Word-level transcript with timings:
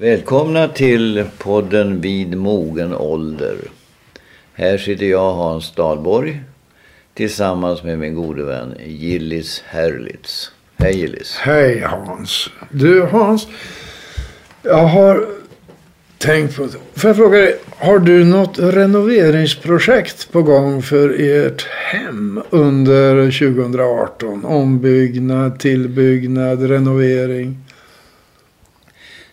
Välkomna 0.00 0.68
till 0.68 1.24
podden 1.38 2.00
Vid 2.00 2.36
mogen 2.36 2.94
ålder. 2.94 3.56
Här 4.54 4.78
sitter 4.78 5.06
jag, 5.06 5.34
Hans 5.34 5.74
Dahlborg, 5.74 6.40
tillsammans 7.14 7.82
med 7.82 7.98
min 7.98 8.14
gode 8.14 8.42
vän 8.44 8.74
Gillis 8.86 9.62
Herlitz. 9.66 10.52
Hej 10.78 10.96
Gillis. 10.96 11.36
Hej 11.36 11.80
Hans. 11.80 12.50
Du 12.70 13.02
Hans, 13.02 13.48
jag 14.62 14.86
har 14.86 15.26
tänkt 16.18 16.56
på... 16.56 16.68
Får 16.94 17.08
jag 17.08 17.16
fråga 17.16 17.38
dig, 17.38 17.58
har 17.76 17.98
du 17.98 18.24
något 18.24 18.58
renoveringsprojekt 18.58 20.32
på 20.32 20.42
gång 20.42 20.82
för 20.82 21.16
ert 21.18 21.66
hem 21.68 22.42
under 22.50 23.24
2018? 23.24 24.44
Ombyggnad, 24.44 25.58
tillbyggnad, 25.58 26.62
renovering? 26.62 27.56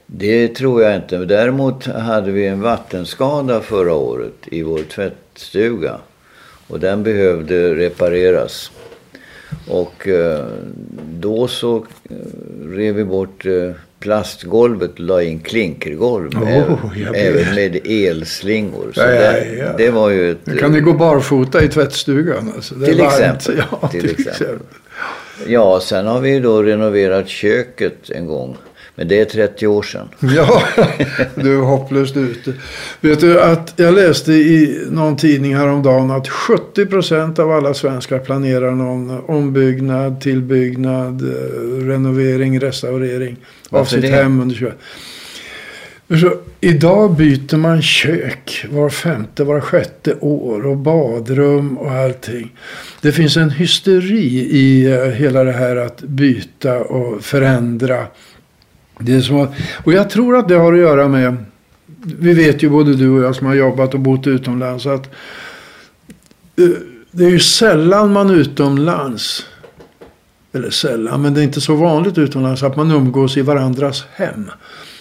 Det 0.08 0.48
tror 0.48 0.84
jag 0.84 0.96
inte. 0.96 1.18
Däremot 1.18 1.86
hade 1.86 2.32
vi 2.32 2.48
en 2.48 2.62
vattenskada 2.62 3.62
förra 3.62 3.94
året 3.94 4.34
i 4.46 4.64
vår 4.64 4.80
tvättstuga. 4.80 5.98
Och 6.68 6.80
den 6.80 7.04
behövde 7.04 7.76
repareras. 7.76 8.72
Och 9.68 10.08
eh, 10.08 10.46
då 11.10 11.48
så 11.48 11.78
eh, 12.10 12.16
rev 12.70 12.96
vi 12.96 13.04
bort 13.04 13.46
eh, 13.46 13.72
plastgolvet 14.00 14.92
och 14.92 15.00
la 15.00 15.24
in 15.24 15.40
klinkergolv. 15.40 16.30
Oh, 16.38 17.00
även, 17.00 17.16
även 17.16 17.56
med 17.56 17.88
elslingor. 17.88 18.92
Så 18.94 19.02
Ja, 19.02 19.12
ja, 19.12 19.32
det, 19.32 19.56
ja. 19.56 19.74
det 19.78 19.90
var 19.90 20.10
ju 20.10 20.32
ett... 20.32 20.38
Nu 20.44 20.58
kan 20.58 20.72
ni 20.72 20.80
gå 20.80 20.94
barfota 20.94 21.64
i 21.64 21.68
tvättstugan. 21.68 22.52
Alltså. 22.56 22.76
Till 22.76 23.00
exempel. 23.02 23.64
Ja, 23.72 23.88
Till 23.88 24.02
till, 24.02 24.10
exempel. 24.10 24.32
exempel. 24.32 24.68
Ja, 25.48 25.80
sen 25.80 26.08
har 26.08 26.20
vi 26.20 26.40
då 26.40 26.64
renoverat 26.64 27.28
köket 27.28 28.10
en 28.10 28.28
gång. 28.28 28.58
Men 29.00 29.08
det 29.08 29.20
är 29.20 29.26
30 29.26 29.68
år 29.68 29.84
sedan. 29.84 30.08
Ja, 30.36 30.64
du 31.36 31.58
är 31.58 31.62
hopplöst 31.62 32.18
ute. 32.18 32.54
Vet 33.02 33.20
du 33.20 33.42
att 33.42 33.74
jag 33.76 33.94
läste 33.94 34.34
i 34.34 34.86
någon 34.90 35.18
tidning 35.18 35.56
häromdagen 35.56 36.12
att 36.12 36.28
70 36.30 36.86
procent 36.86 37.40
av 37.40 37.52
alla 37.52 37.74
svenskar 37.74 38.20
planerar 38.20 38.72
någon 38.72 39.20
ombyggnad, 39.20 40.22
tillbyggnad, 40.22 41.22
eh, 41.22 41.86
renovering, 41.88 42.60
restaurering 42.60 43.36
av 43.70 43.80
Varför 43.80 43.92
sitt 43.92 44.02
det? 44.02 44.08
hem 44.08 44.40
under 44.42 44.56
20. 44.56 44.72
Så, 46.10 46.34
idag 46.60 47.16
byter 47.16 47.58
man 47.58 47.82
kök 47.82 48.66
var 48.70 48.90
femte, 48.90 49.44
var 49.44 49.60
sjätte 49.60 50.16
år 50.20 50.66
och 50.68 50.78
badrum 50.78 51.78
och 51.78 51.92
allting. 51.92 52.52
Det 53.02 53.12
finns 53.12 53.38
en 53.38 53.50
hysteri 53.50 54.48
i 54.52 54.86
eh, 54.86 55.06
hela 55.06 55.44
det 55.44 55.52
här 55.52 55.76
att 55.76 56.02
byta 56.02 56.80
och 56.80 57.24
förändra. 57.24 58.06
Det 59.00 59.22
så, 59.22 59.48
och 59.84 59.94
jag 59.94 60.10
tror 60.10 60.38
att 60.38 60.48
det 60.48 60.56
har 60.56 60.74
att 60.74 60.80
göra 60.80 61.08
med, 61.08 61.38
vi 62.20 62.34
vet 62.34 62.64
ju 62.64 62.70
både 62.70 62.96
du 62.96 63.10
och 63.10 63.24
jag 63.24 63.36
som 63.36 63.48
har 63.48 63.54
jobbat 63.54 63.94
och 63.94 64.00
bott 64.00 64.28
utomlands, 64.28 64.86
att 64.86 65.06
eh, 66.56 66.70
det 67.12 67.26
är 67.26 67.30
ju 67.30 67.40
sällan 67.40 68.14
man 68.14 68.30
utomlands, 68.30 69.46
eller 70.54 70.70
sällan, 70.70 71.22
men 71.22 71.34
det 71.34 71.42
är 71.42 71.44
inte 71.44 71.62
så 71.62 71.76
vanligt 71.76 72.18
utomlands 72.18 72.64
att 72.64 72.76
man 72.76 72.92
umgås 72.92 73.38
i 73.38 73.42
varandras 73.42 74.06
hem. 74.14 74.52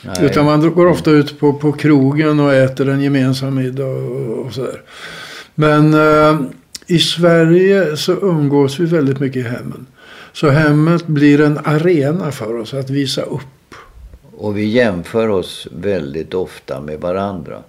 Nej. 0.03 0.17
Utan 0.21 0.45
man 0.45 0.71
går 0.75 0.87
ofta 0.87 1.11
ut 1.11 1.41
på, 1.41 1.53
på 1.53 1.73
krogen 1.73 2.41
och 2.41 2.55
äter 2.55 2.89
en 2.89 3.01
gemensam 3.01 3.55
middag 3.55 3.87
och, 3.87 4.47
och 4.47 4.53
sådär. 4.53 4.83
Men 5.55 5.95
eh, 5.95 6.41
i 6.87 6.99
Sverige 6.99 7.97
så 7.97 8.13
umgås 8.13 8.81
vi 8.81 8.85
väldigt 8.85 9.21
mycket 9.21 9.37
i 9.47 9.49
hemmen. 9.49 9.87
Så 10.33 10.49
hemmet 10.49 11.07
blir 11.07 11.41
en 11.41 11.59
arena 11.65 12.33
för 12.33 12.57
oss 12.57 12.75
att 12.75 12.91
visa 12.91 13.23
upp. 13.23 13.56
Och 14.37 14.59
vi 14.59 14.65
jämför 14.65 15.29
oss 15.29 15.69
väldigt 15.71 16.35
ofta 16.35 16.81
med 16.81 17.01
varandra. 17.01 17.63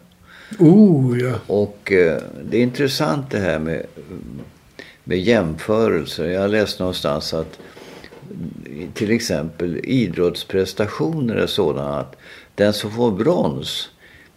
Oh 0.60 1.20
ja. 1.20 1.34
Och 1.48 1.92
eh, 1.92 2.22
det 2.44 2.58
är 2.58 2.62
intressant 2.62 3.32
det 3.32 3.40
här 3.40 3.60
med, 3.60 3.86
med 5.04 5.20
jämförelser. 5.20 6.26
Jag 6.26 6.52
läste 6.52 6.84
någonstans 6.84 7.34
att 7.34 7.60
till 8.94 9.12
exempel 9.12 9.80
idrottsprestationer 9.84 11.36
är 11.36 11.48
sådana 11.48 12.00
att 12.00 12.16
den 12.56 12.74
som 12.74 12.92
får 12.92 13.12
brons 13.12 13.90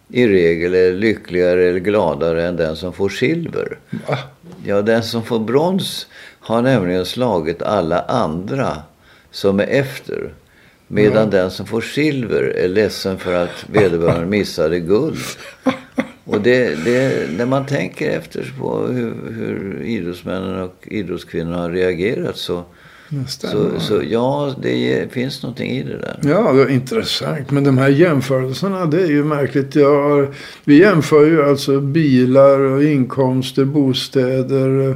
i 0.09 0.27
regel 0.27 0.75
är 0.75 0.93
lyckligare 0.93 1.63
eller 1.63 1.79
gladare 1.79 2.47
än 2.47 2.55
den 2.55 2.75
som 2.75 2.93
får 2.93 3.09
silver. 3.09 3.77
Va? 4.07 4.17
Ja, 4.65 4.81
den 4.81 5.03
som 5.03 5.23
får 5.23 5.39
brons 5.39 6.07
har 6.39 6.61
nämligen 6.61 7.05
slagit 7.05 7.61
alla 7.61 8.01
andra 8.01 8.77
som 9.31 9.59
är 9.59 9.67
efter. 9.67 10.33
Medan 10.93 11.29
den 11.29 11.51
som 11.51 11.65
får 11.65 11.81
silver 11.81 12.43
är 12.43 12.67
ledsen 12.67 13.17
för 13.17 13.33
att 13.33 13.65
vederbörande 13.67 14.25
missade 14.25 14.79
guld. 14.79 15.17
Och 16.23 16.41
det, 16.41 16.85
det, 16.85 17.29
när 17.37 17.45
man 17.45 17.65
tänker 17.65 18.09
efter 18.09 18.53
på 18.59 18.87
hur, 18.87 19.13
hur 19.31 19.81
idrottsmännen 19.83 20.61
och 20.61 20.75
idrottskvinnorna 20.81 21.57
har 21.57 21.69
reagerat 21.69 22.37
så, 22.37 22.63
så, 23.27 23.79
så 23.79 24.01
ja, 24.09 24.55
det 24.61 25.11
finns 25.11 25.43
någonting 25.43 25.71
i 25.71 25.83
det 25.83 25.97
där. 25.97 26.19
Ja, 26.23 26.53
det 26.53 26.61
är 26.61 26.69
intressant. 26.69 27.51
Men 27.51 27.63
de 27.63 27.77
här 27.77 27.89
jämförelserna, 27.89 28.85
det 28.85 29.01
är 29.01 29.07
ju 29.07 29.23
märkligt. 29.23 29.75
Har, 29.75 30.35
vi 30.63 30.79
jämför 30.79 31.25
ju 31.25 31.49
alltså 31.49 31.79
bilar 31.79 32.59
och 32.59 32.83
inkomster, 32.83 33.65
bostäder, 33.65 34.95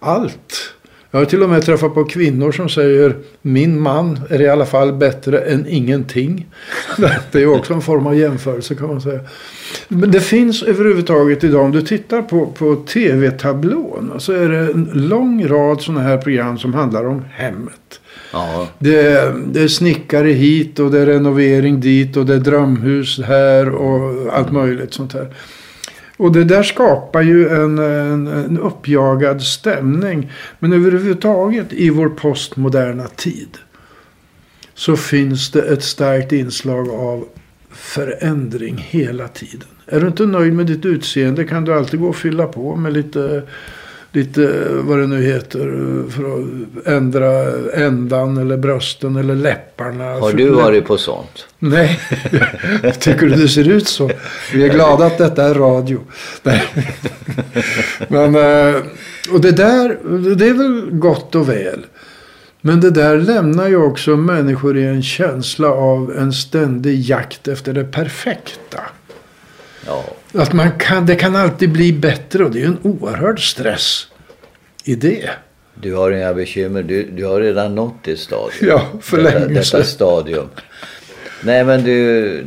allt. 0.00 0.75
Jag 1.10 1.18
har 1.18 1.24
till 1.24 1.42
och 1.42 1.48
med 1.48 1.62
träffat 1.62 1.94
på 1.94 2.04
kvinnor 2.04 2.52
som 2.52 2.68
säger 2.68 3.16
min 3.42 3.80
man 3.80 4.20
är 4.30 4.40
i 4.40 4.48
alla 4.48 4.66
fall 4.66 4.92
bättre 4.92 5.38
än 5.38 5.66
ingenting. 5.68 6.46
Det 7.32 7.42
är 7.42 7.46
också 7.46 7.74
en 7.74 7.82
form 7.82 8.06
av 8.06 8.18
jämförelse 8.18 8.74
kan 8.74 8.88
man 8.88 9.00
säga. 9.00 9.20
Men 9.88 10.10
det 10.10 10.20
finns 10.20 10.62
överhuvudtaget 10.62 11.44
idag, 11.44 11.64
om 11.64 11.72
du 11.72 11.82
tittar 11.82 12.22
på, 12.22 12.46
på 12.46 12.76
tv-tablån 12.76 14.12
så 14.18 14.32
är 14.32 14.48
det 14.48 14.58
en 14.58 14.90
lång 14.94 15.46
rad 15.46 15.82
sådana 15.82 16.00
här 16.02 16.18
program 16.18 16.58
som 16.58 16.74
handlar 16.74 17.06
om 17.06 17.24
hemmet. 17.32 18.00
Ja, 18.32 18.68
Det 18.78 19.32
det 19.52 19.62
är 19.62 19.68
snickare 19.68 20.28
hit 20.28 20.78
och 20.78 20.90
det 20.90 20.98
är 21.00 21.06
renovering 21.06 21.80
dit 21.80 22.16
och 22.16 22.26
det 22.26 22.34
är 22.34 22.38
drömhus 22.38 23.20
här 23.20 23.68
och 23.68 24.32
allt 24.32 24.52
möjligt 24.52 24.94
sånt 24.94 25.12
här. 25.12 25.28
Och 26.16 26.32
det 26.32 26.44
där 26.44 26.62
skapar 26.62 27.22
ju 27.22 27.48
en, 27.48 27.78
en, 27.78 28.26
en 28.26 28.58
uppjagad 28.58 29.42
stämning. 29.42 30.32
Men 30.58 30.72
överhuvudtaget 30.72 31.72
i 31.72 31.90
vår 31.90 32.08
postmoderna 32.08 33.06
tid 33.06 33.58
så 34.74 34.96
finns 34.96 35.50
det 35.50 35.62
ett 35.62 35.82
starkt 35.82 36.32
inslag 36.32 36.88
av 36.88 37.24
förändring 37.70 38.86
hela 38.88 39.28
tiden. 39.28 39.68
Är 39.86 40.00
du 40.00 40.06
inte 40.06 40.26
nöjd 40.26 40.52
med 40.52 40.66
ditt 40.66 40.84
utseende 40.84 41.44
kan 41.44 41.64
du 41.64 41.74
alltid 41.74 42.00
gå 42.00 42.08
och 42.08 42.16
fylla 42.16 42.46
på 42.46 42.76
med 42.76 42.92
lite, 42.92 43.42
lite 44.16 44.68
vad 44.70 44.98
det 44.98 45.06
nu 45.06 45.22
heter, 45.22 45.60
för 46.10 46.22
att 46.34 46.86
ändra 46.86 47.52
ändan 47.72 48.36
eller 48.36 48.56
brösten 48.56 49.16
eller 49.16 49.34
läpparna. 49.34 50.04
har 50.04 50.32
du 50.32 50.50
varit 50.50 50.84
på 50.84 50.98
sånt? 50.98 51.46
Nej, 51.58 52.00
tycker 52.98 53.26
du 53.26 53.30
det 53.30 53.48
ser 53.48 53.68
ut 53.68 53.88
så? 53.88 54.10
Vi 54.52 54.64
är 54.64 54.68
glada 54.68 55.06
att 55.06 55.18
detta 55.18 55.44
är 55.44 55.54
radio. 55.54 56.00
Nej. 56.42 56.62
Men, 58.08 58.34
eh, 58.34 58.82
och 59.32 59.40
det 59.40 59.52
där, 59.52 59.98
det 60.36 60.48
är 60.48 60.54
väl 60.54 60.90
gott 60.90 61.34
och 61.34 61.48
väl. 61.48 61.86
Men 62.60 62.80
det 62.80 62.90
där 62.90 63.16
lämnar 63.16 63.68
ju 63.68 63.76
också 63.76 64.16
människor 64.16 64.78
i 64.78 64.84
en 64.84 65.02
känsla 65.02 65.68
av 65.68 66.16
en 66.18 66.32
ständig 66.32 67.00
jakt 67.00 67.48
efter 67.48 67.72
det 67.72 67.84
perfekta. 67.84 68.80
Ja. 69.86 70.04
Att 70.32 70.52
man 70.52 70.70
kan, 70.78 71.06
det 71.06 71.16
kan 71.16 71.36
alltid 71.36 71.72
bli 71.72 71.92
bättre 71.92 72.44
och 72.44 72.50
det 72.50 72.58
är 72.58 72.60
ju 72.60 72.66
en 72.66 72.78
oerhörd 72.82 73.50
stress 73.50 74.06
i 74.84 74.94
det. 74.94 75.30
Du 75.74 75.94
har 75.94 76.10
inga 76.10 76.34
bekymmer. 76.34 76.82
Du, 76.82 77.02
du 77.02 77.24
har 77.24 77.40
redan 77.40 77.74
nått 77.74 77.94
det 78.02 78.16
stadiet. 78.16 78.62
Ja, 78.62 78.86
för 79.00 79.16
detta, 79.16 79.38
länge 79.38 79.54
detta 79.54 79.64
sedan. 79.64 79.84
stadium. 79.84 80.46
Nej, 81.42 81.64
men 81.64 81.84
du... 81.84 82.46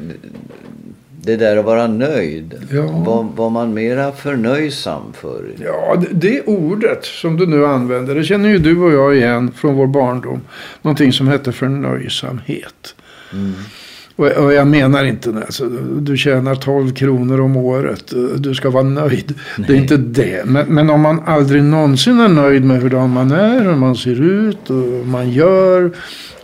Det 1.21 1.35
där 1.35 1.57
att 1.57 1.65
vara 1.65 1.87
nöjd. 1.87 2.67
Ja. 2.71 2.81
Var, 2.81 3.23
var 3.35 3.49
man 3.49 3.73
mera 3.73 4.11
förnöjsam 4.11 5.13
för? 5.13 5.43
Ja, 5.63 5.95
det, 6.01 6.07
det 6.11 6.41
ordet 6.41 7.05
som 7.05 7.37
du 7.37 7.45
nu 7.45 7.65
använder, 7.65 8.15
det 8.15 8.23
känner 8.23 8.49
ju 8.49 8.57
du 8.59 8.79
och 8.79 8.91
jag 8.91 9.15
igen 9.15 9.51
från 9.51 9.75
vår 9.75 9.87
barndom. 9.87 10.41
Någonting 10.81 11.13
som 11.13 11.27
heter 11.27 11.51
förnöjsamhet. 11.51 12.95
Och, 13.31 13.88
och 14.27 14.53
jag 14.53 14.67
menar 14.67 15.03
inte, 15.03 15.29
alltså, 15.29 15.65
du 16.01 16.17
tjänar 16.17 16.55
12 16.55 16.93
kronor 16.93 17.41
om 17.41 17.57
året, 17.57 18.13
du 18.37 18.53
ska 18.55 18.69
vara 18.69 18.83
nöjd. 18.83 19.33
Det 19.67 19.73
är 19.73 19.77
inte 19.77 19.97
det. 19.97 20.45
Men, 20.45 20.65
men 20.67 20.89
om 20.89 21.01
man 21.01 21.19
aldrig 21.25 21.63
någonsin 21.63 22.19
är 22.19 22.27
nöjd 22.27 22.63
med 22.65 22.81
hur 22.81 23.07
man 23.07 23.31
är, 23.31 23.61
hur 23.63 23.75
man 23.75 23.95
ser 23.95 24.21
ut, 24.21 24.69
och 24.69 24.75
vad 24.75 25.05
man 25.07 25.29
gör, 25.31 25.91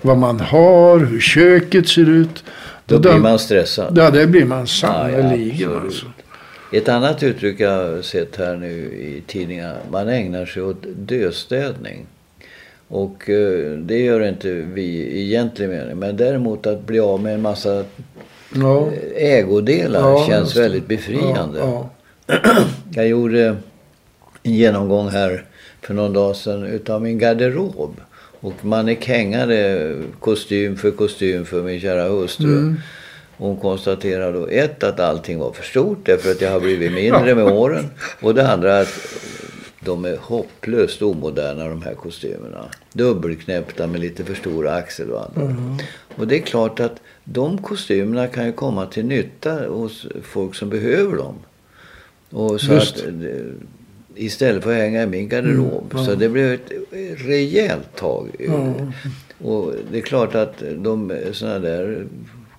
vad 0.01 0.18
man 0.18 0.39
har, 0.39 1.00
hur 1.00 1.19
köket 1.19 1.88
ser 1.88 2.10
ut. 2.10 2.44
Då 2.86 2.98
då 2.98 3.10
blir 3.12 3.22
man 3.22 3.39
stressad. 3.39 3.98
Ja, 3.98 4.10
det 4.10 4.28
blir 4.28 4.45
man 4.45 4.60
Ja, 4.60 4.66
sannerligen. 4.66 5.69
absolut. 5.69 5.83
alltså. 5.83 6.06
Ett 6.71 6.89
annat 6.89 7.24
uttryck 7.24 7.60
jag 7.60 7.69
har 7.71 8.01
sett 8.01 8.36
här 8.36 8.57
nu 8.57 8.68
i 8.83 9.24
tidningarna. 9.28 9.75
Man 9.92 10.10
ägnar 10.10 10.45
sig 10.45 10.63
åt 10.63 10.83
döstädning. 10.98 12.06
Och 12.87 13.29
eh, 13.29 13.71
det 13.77 13.97
gör 13.99 14.27
inte 14.27 14.51
vi 14.51 14.81
i 14.83 15.21
egentlig 15.21 15.69
mening. 15.69 15.97
Men 15.99 16.17
däremot 16.17 16.67
att 16.67 16.85
bli 16.85 16.99
av 16.99 17.21
med 17.23 17.33
en 17.33 17.41
massa 17.41 17.83
Ja. 18.55 18.89
ägodelar 19.15 19.99
Ja, 19.99 20.25
känns 20.27 20.47
just 20.47 20.57
väldigt 20.57 20.87
befriande. 20.87 21.59
Ja, 21.59 21.89
Jag 22.93 23.07
gjorde 23.07 23.45
en 24.43 24.53
genomgång 24.53 25.09
här 25.09 25.43
för 25.81 25.93
någon 25.93 26.13
dag 26.13 26.35
sedan 26.35 26.63
utav 26.65 27.01
min 27.01 27.17
garderob. 27.19 28.01
Och 28.39 28.65
mannekängade 28.65 29.91
kostym 30.19 30.77
för 30.77 30.91
kostym 30.91 31.45
för 31.45 31.63
min 31.63 31.79
kära 31.79 32.03
hustru. 32.09 32.57
Mm. 32.57 32.75
Hon 33.37 33.57
konstaterade 33.57 34.39
då 34.39 34.47
ett 34.47 34.83
att 34.83 34.99
allting 34.99 35.39
var 35.39 35.51
för 35.51 35.63
stort 35.63 36.05
därför 36.05 36.31
att 36.31 36.41
jag 36.41 36.51
har 36.51 36.59
blivit 36.59 36.93
mindre 36.93 37.35
med 37.35 37.45
åren. 37.45 37.85
Och 38.21 38.35
det 38.35 38.51
andra 38.51 38.79
att 38.79 38.87
de 39.85 40.05
är 40.05 40.17
hopplöst 40.17 41.01
omoderna 41.01 41.69
de 41.69 41.81
här 41.81 41.93
kostymerna. 41.93 42.65
Dubbelknäppta 42.93 43.87
med 43.87 43.99
lite 43.99 44.23
för 44.23 44.35
stora 44.35 44.73
axelvaddar. 44.73 45.41
Mm. 45.41 45.77
Och 46.15 46.27
det 46.27 46.35
är 46.35 46.41
klart 46.41 46.79
att 46.79 47.01
de 47.23 47.57
kostymerna 47.57 48.27
kan 48.27 48.45
ju 48.45 48.51
komma 48.51 48.85
till 48.85 49.05
nytta 49.05 49.67
hos 49.67 50.07
folk 50.23 50.55
som 50.55 50.69
behöver 50.69 51.17
dem. 51.17 51.35
Och 52.29 52.61
så 52.61 52.73
Just. 52.73 52.97
att, 52.97 53.05
eh, 53.05 53.45
istället 54.15 54.63
för 54.63 54.71
att 54.71 54.77
hänga 54.77 55.03
i 55.03 55.07
min 55.07 55.29
garderob. 55.29 55.91
Mm. 55.93 56.05
Så 56.05 56.15
det 56.15 56.29
blev 56.29 56.53
ett 56.53 56.71
rejält 57.17 57.95
tag. 57.95 58.29
Ja. 58.39 58.73
Och 59.37 59.73
det 59.91 59.97
är 59.97 60.01
klart 60.01 60.35
att 60.35 60.63
de 60.75 61.13
såna 61.33 61.59
där 61.59 62.07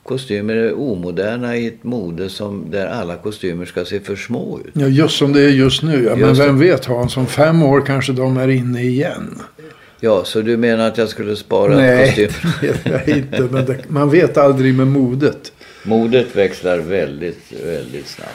kostymer 0.06 0.54
är 0.56 0.78
omoderna 0.78 1.56
i 1.56 1.66
ett 1.66 1.84
mode 1.84 2.28
som, 2.30 2.64
där 2.70 2.86
alla 2.86 3.16
kostymer 3.16 3.64
ska 3.64 3.84
se 3.84 4.00
för 4.00 4.16
små 4.16 4.60
ut. 4.64 4.70
ja, 4.72 4.86
just 4.86 5.16
som 5.16 5.32
det 5.32 5.40
är 5.42 5.48
just 5.48 5.82
nu. 5.82 6.04
Ja. 6.04 6.16
Men 6.16 6.28
Just 6.28 6.40
det. 6.40 6.46
vem 6.46 6.58
vet 6.58 6.84
Hans, 6.84 7.16
om 7.16 7.26
fem 7.26 7.62
år 7.62 7.80
kanske 7.86 8.12
de 8.12 8.36
är 8.36 8.48
inne 8.48 8.82
igen. 8.82 9.42
Ja, 10.00 10.24
så 10.24 10.40
du 10.40 10.56
menar 10.56 10.88
att 10.88 10.98
jag 10.98 11.08
skulle 11.08 11.36
spara 11.36 11.76
Nej, 11.76 12.06
kostym? 12.28 12.50
det 12.60 12.66
vet 12.66 13.06
jag 13.06 13.16
inte. 13.16 13.40
Men 13.50 13.64
det, 13.66 13.78
man 13.88 14.10
vet 14.10 14.36
aldrig 14.36 14.74
med 14.74 14.86
modet. 14.86 15.52
Modet 15.84 16.36
växlar 16.36 16.78
väldigt, 16.78 17.52
väldigt 17.64 18.06
snabbt. 18.08 18.30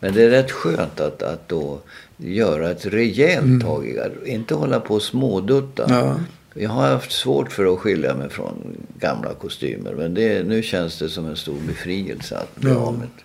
Men 0.00 0.14
det 0.14 0.22
är 0.22 0.30
rätt 0.30 0.50
skönt 0.50 1.00
att, 1.00 1.22
att 1.22 1.48
då 1.48 1.78
göra 2.16 2.70
ett 2.70 2.86
rejält 2.86 3.62
tag 3.62 3.86
i 3.86 3.92
garderoben. 3.92 4.26
Inte 4.26 4.54
hålla 4.54 4.80
på 4.80 4.94
och 4.94 5.02
smådutta. 5.02 5.84
Mm. 5.84 5.96
Ja. 5.98 6.14
Jag 6.58 6.70
har 6.70 6.88
haft 6.88 7.12
svårt 7.12 7.52
för 7.52 7.72
att 7.74 7.78
skilja 7.78 8.14
mig 8.14 8.28
från 8.30 8.76
gamla 9.00 9.34
kostymer. 9.34 9.92
Men 9.92 10.14
det, 10.14 10.42
nu 10.46 10.62
känns 10.62 10.98
det 10.98 11.08
som 11.08 11.26
en 11.28 11.36
stor 11.36 11.56
befrielse 11.66 12.36
att 12.36 12.56
bli 12.56 12.70
av 12.70 12.92
med 12.98 13.08
det. 13.16 13.22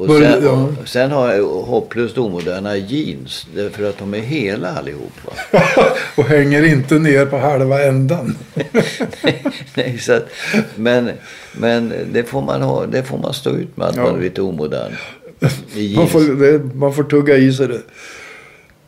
Och 0.00 0.06
sen, 0.18 0.44
och 0.82 0.88
sen 0.88 1.10
har 1.10 1.32
jag 1.32 1.44
hopplöst 1.46 2.18
omoderna 2.18 2.76
jeans. 2.76 3.46
Därför 3.54 3.84
att 3.88 3.98
de 3.98 4.14
är 4.14 4.18
hela 4.18 4.68
allihopa. 4.68 5.32
Och 6.16 6.24
hänger 6.24 6.62
inte 6.62 6.94
ner 6.98 7.26
på 7.26 7.38
halva 7.38 7.82
ändan. 7.84 8.36
Nej, 9.74 9.98
så 9.98 10.12
att, 10.12 10.28
men 10.76 11.10
men 11.52 11.92
det, 12.12 12.24
får 12.24 12.42
man 12.42 12.62
ha, 12.62 12.86
det 12.86 13.02
får 13.02 13.18
man 13.18 13.34
stå 13.34 13.50
ut 13.50 13.76
med 13.76 13.88
att 13.88 13.96
Ja. 13.96 14.02
man 14.02 14.16
är 14.16 14.20
lite 14.22 14.42
omodern. 14.42 14.92
Man 15.96 16.08
får, 16.08 16.20
det, 16.40 16.74
man 16.74 16.94
får 16.94 17.04
tugga 17.04 17.36
i 17.36 17.52
sig 17.52 17.68
det. 17.68 17.80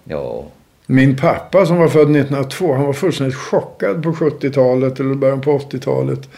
Ja. 0.05 0.47
Min 0.87 1.17
pappa 1.17 1.67
som 1.67 1.77
var 1.77 1.89
född 1.89 2.03
1902, 2.17 2.75
han 2.75 2.87
var 2.87 2.93
fullständigt 2.93 3.37
chockad 3.37 4.03
på 4.03 4.13
70-talet 4.13 5.01
eller 5.01 5.15
början 5.15 5.41
på 5.41 5.59
80-talet. 5.59 6.29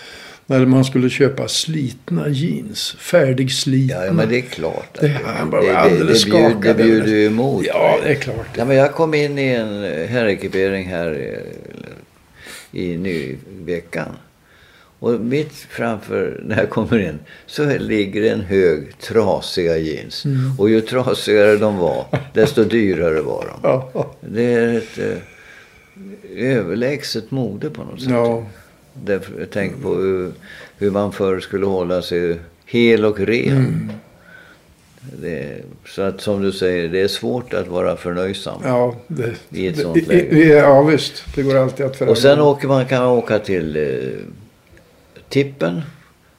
När 0.46 0.67
man 0.67 0.85
skulle 0.85 1.11
köpa 1.11 1.49
slitna 1.49 2.29
jeans. 2.29 2.96
Färdigslitna. 2.99 4.05
Ja, 4.06 4.12
men 4.12 4.29
det 4.29 4.37
är 4.37 4.41
klart. 4.43 4.88
att 4.94 5.00
Det- 5.00 5.19
han 5.25 5.50
bara 5.50 5.61
det, 5.61 5.67
var 5.67 5.75
det, 5.75 5.79
alldeles 5.81 6.25
det, 6.25 6.31
bjud, 6.31 6.43
det 6.44 6.50
skakad. 6.50 6.76
bjuder 6.76 7.08
ju 7.08 7.26
emot. 7.26 7.64
Ja, 7.67 7.99
det 8.02 8.11
är 8.11 8.14
klart. 8.14 8.46
Ja, 8.56 8.64
men 8.64 8.76
jag 8.76 8.93
kom 8.93 9.14
in 9.14 9.38
i 9.38 9.49
en 9.49 9.82
herrekipering 10.08 10.88
här 10.88 11.11
eh, 12.73 12.81
i 12.81 12.96
Nyveckan. 12.96 14.08
Och 15.05 15.21
mitt 15.21 15.53
framför, 15.53 16.41
när 16.45 16.56
jag 16.59 16.71
kommer 16.71 16.99
in, 16.99 17.19
så 17.47 17.79
ligger 17.79 18.33
en 18.33 18.41
hög 18.41 18.99
trasiga 18.99 19.77
jeans. 19.79 20.25
Mm. 20.25 20.51
Och 20.59 20.71
ju 20.71 20.81
trasigare 20.81 21.56
de 21.56 21.79
var, 21.79 22.05
desto 22.35 22.65
dyrare 22.65 23.21
var 23.21 23.47
de. 23.62 24.05
Det 24.21 24.43
är 24.55 24.75
ett 24.79 24.99
eh, 24.99 25.17
överlägset 26.56 27.31
mode 27.31 27.71
på 27.71 27.83
något 27.85 28.01
sätt. 28.01 28.11
ja. 28.11 28.47
Därför, 29.05 29.45
tänker 29.47 29.77
på 29.77 29.95
hur, 29.95 30.33
hur 30.79 30.91
man 30.91 31.12
förr 31.12 31.41
skulle 31.41 31.67
hålla 31.67 32.03
sig 32.03 32.39
hel 32.67 33.05
och 33.05 33.21
ren. 33.21 33.56
Mm. 33.56 33.91
Det, 35.21 35.56
så 35.87 36.03
att 36.03 36.21
som 36.21 36.43
du 36.43 36.53
säger, 36.53 36.89
det 36.89 37.01
är 37.01 37.09
svårt 37.09 37.55
att 37.55 37.69
vara 37.69 37.97
förnöjsam. 37.97 38.61
Ja, 38.65 38.97
det, 39.09 39.33
I 39.51 39.67
ett 39.67 39.79
sånt 39.79 39.97
i- 39.97 40.01
läge. 40.01 40.37
i- 40.37 40.53
Ja, 40.53 40.83
visst. 40.83 41.25
Det 41.35 41.43
går 41.43 41.56
alltid 41.56 41.87
att 41.87 41.97
förändra. 41.97 42.11
Och 42.12 42.19
sen 42.19 42.41
åker 42.41 42.69
man, 42.69 42.87
kan 42.87 43.03
man 43.03 43.11
åka 43.12 43.39
till 43.39 43.77
eh, 43.77 44.11
tippen. 45.35 45.83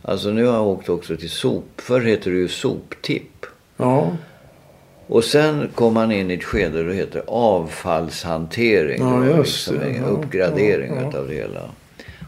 Alltså 0.01 0.29
nu 0.29 0.45
har 0.45 0.53
jag 0.53 0.67
åkt 0.67 0.89
också 0.89 1.17
till 1.17 1.29
sop. 1.29 1.65
Förr 1.77 2.01
heter 2.01 2.31
det 2.31 2.37
ju 2.37 2.47
soptipp. 2.47 3.45
Ja, 3.77 4.11
Och 5.07 5.23
sen 5.23 5.69
kom 5.75 5.93
man 5.93 6.11
in 6.11 6.31
i 6.31 6.33
ett 6.33 6.43
skede 6.43 6.83
då 6.83 6.89
det 6.89 6.95
heter 6.95 7.23
avfallshantering. 7.27 9.01
Ja, 9.01 9.19
det 9.19 9.37
just 9.37 9.67
liksom 9.67 9.79
det. 9.79 9.85
en 9.85 9.95
Ja, 10.03 10.07
uppgradering 10.07 10.95
ja, 10.95 11.09
utav 11.09 11.27
det 11.27 11.33
hela. 11.33 11.61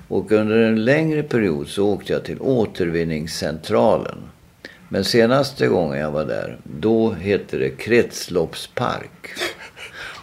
Och 0.08 0.32
under 0.32 0.58
en 0.58 0.86
längre 0.86 1.24
period 1.24 1.68
så 1.68 1.88
åkte 1.88 2.14
jag 2.14 2.24
till 2.26 2.38
återvinningscentralen. 2.42 4.18
Men 4.90 5.04
senaste 5.06 5.68
gången 5.68 6.00
jag 6.00 6.12
var 6.12 6.26
där, 6.26 6.58
då 6.64 7.12
hette 7.12 7.58
det 7.58 7.70
kretsloppspark. 7.70 9.30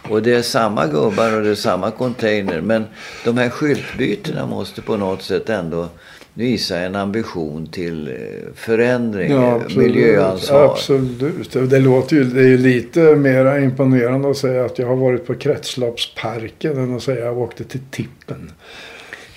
Och 0.09 0.21
det 0.21 0.33
är 0.33 0.41
samma 0.41 0.87
gubbar 0.87 1.37
och 1.37 1.43
det 1.43 1.49
är 1.49 1.55
samma 1.55 1.91
container. 1.91 2.61
Men 2.61 2.85
de 3.25 3.37
här 3.37 3.49
skyltbytena 3.49 4.45
måste 4.45 4.81
på 4.81 4.97
något 4.97 5.21
sätt 5.21 5.49
ändå 5.49 5.89
visa 6.37 6.79
en 6.79 6.95
ambition 6.95 7.67
till 7.67 8.07
eh, 8.07 8.53
förändring, 8.55 9.31
ja 9.31 9.47
eh, 9.47 9.53
absolut. 9.53 9.77
miljöansvar. 9.77 10.65
Absolut. 10.65 11.69
Det 11.69 11.79
låter 11.79 12.15
ju 12.15 12.23
det 12.23 12.39
är 12.39 12.47
ju 12.47 12.57
lite 12.57 12.99
mer 13.15 13.59
imponerande 13.59 14.29
att 14.29 14.37
säga 14.37 14.65
att 14.65 14.79
jag 14.79 14.87
har 14.87 14.95
varit 14.95 15.27
på 15.27 15.35
kretsloppsparken 15.35 16.77
än 16.77 16.95
att 16.95 17.03
säga 17.03 17.17
att 17.17 17.25
jag 17.25 17.37
åkte 17.37 17.63
till 17.63 17.81
tippen. 17.91 18.51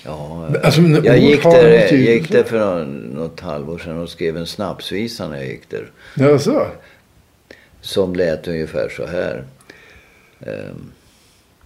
Ja, 0.04 0.48
Alltså, 0.62 0.80
jag 0.80 1.18
gick 1.18 1.42
där, 1.42 1.68
jag 1.68 1.92
gick 1.92 2.32
där 2.32 2.42
för 2.42 2.58
någon, 2.58 2.96
något 2.96 3.40
halvår 3.40 3.78
sedan 3.78 3.98
och 3.98 4.08
skrev 4.08 4.36
en 4.36 4.46
snapsvisa 4.46 5.28
när 5.28 5.36
jag 5.36 5.46
gick 5.46 5.70
där. 5.70 5.90
Ja, 6.14 6.38
så. 6.38 6.66
Som 7.80 8.14
lät 8.14 8.48
ungefär 8.48 8.88
så 8.88 9.06
här. 9.06 9.44
Ehm, 10.40 10.92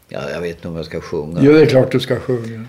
ja, 0.09 0.31
jag 0.31 0.41
vet 0.41 0.57
inte 0.57 0.69
om 0.69 0.77
jag 0.77 0.87
ska 0.87 1.01
sjunga. 1.01 1.41
Jo, 1.43 1.53
det 1.53 1.63
är 1.63 1.67
klart 1.67 1.93
du 1.93 2.01
ska 2.01 2.21
sjunga. 2.21 2.65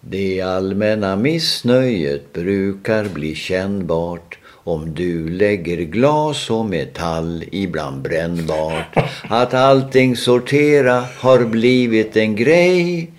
Det 0.00 0.40
allmänna 0.40 1.16
missnöjet 1.16 2.32
brukar 2.32 3.04
bli 3.04 3.34
kännbart 3.34 4.38
om 4.64 4.94
du 4.94 5.28
lägger 5.28 5.76
glas 5.76 6.50
och 6.50 6.64
metall 6.64 7.44
ibland 7.52 8.02
brännbart. 8.02 8.96
Att 9.22 9.54
allting 9.54 10.16
sortera 10.16 11.04
har 11.18 11.44
blivit 11.44 12.16
en 12.16 12.36
grej. 12.36 13.10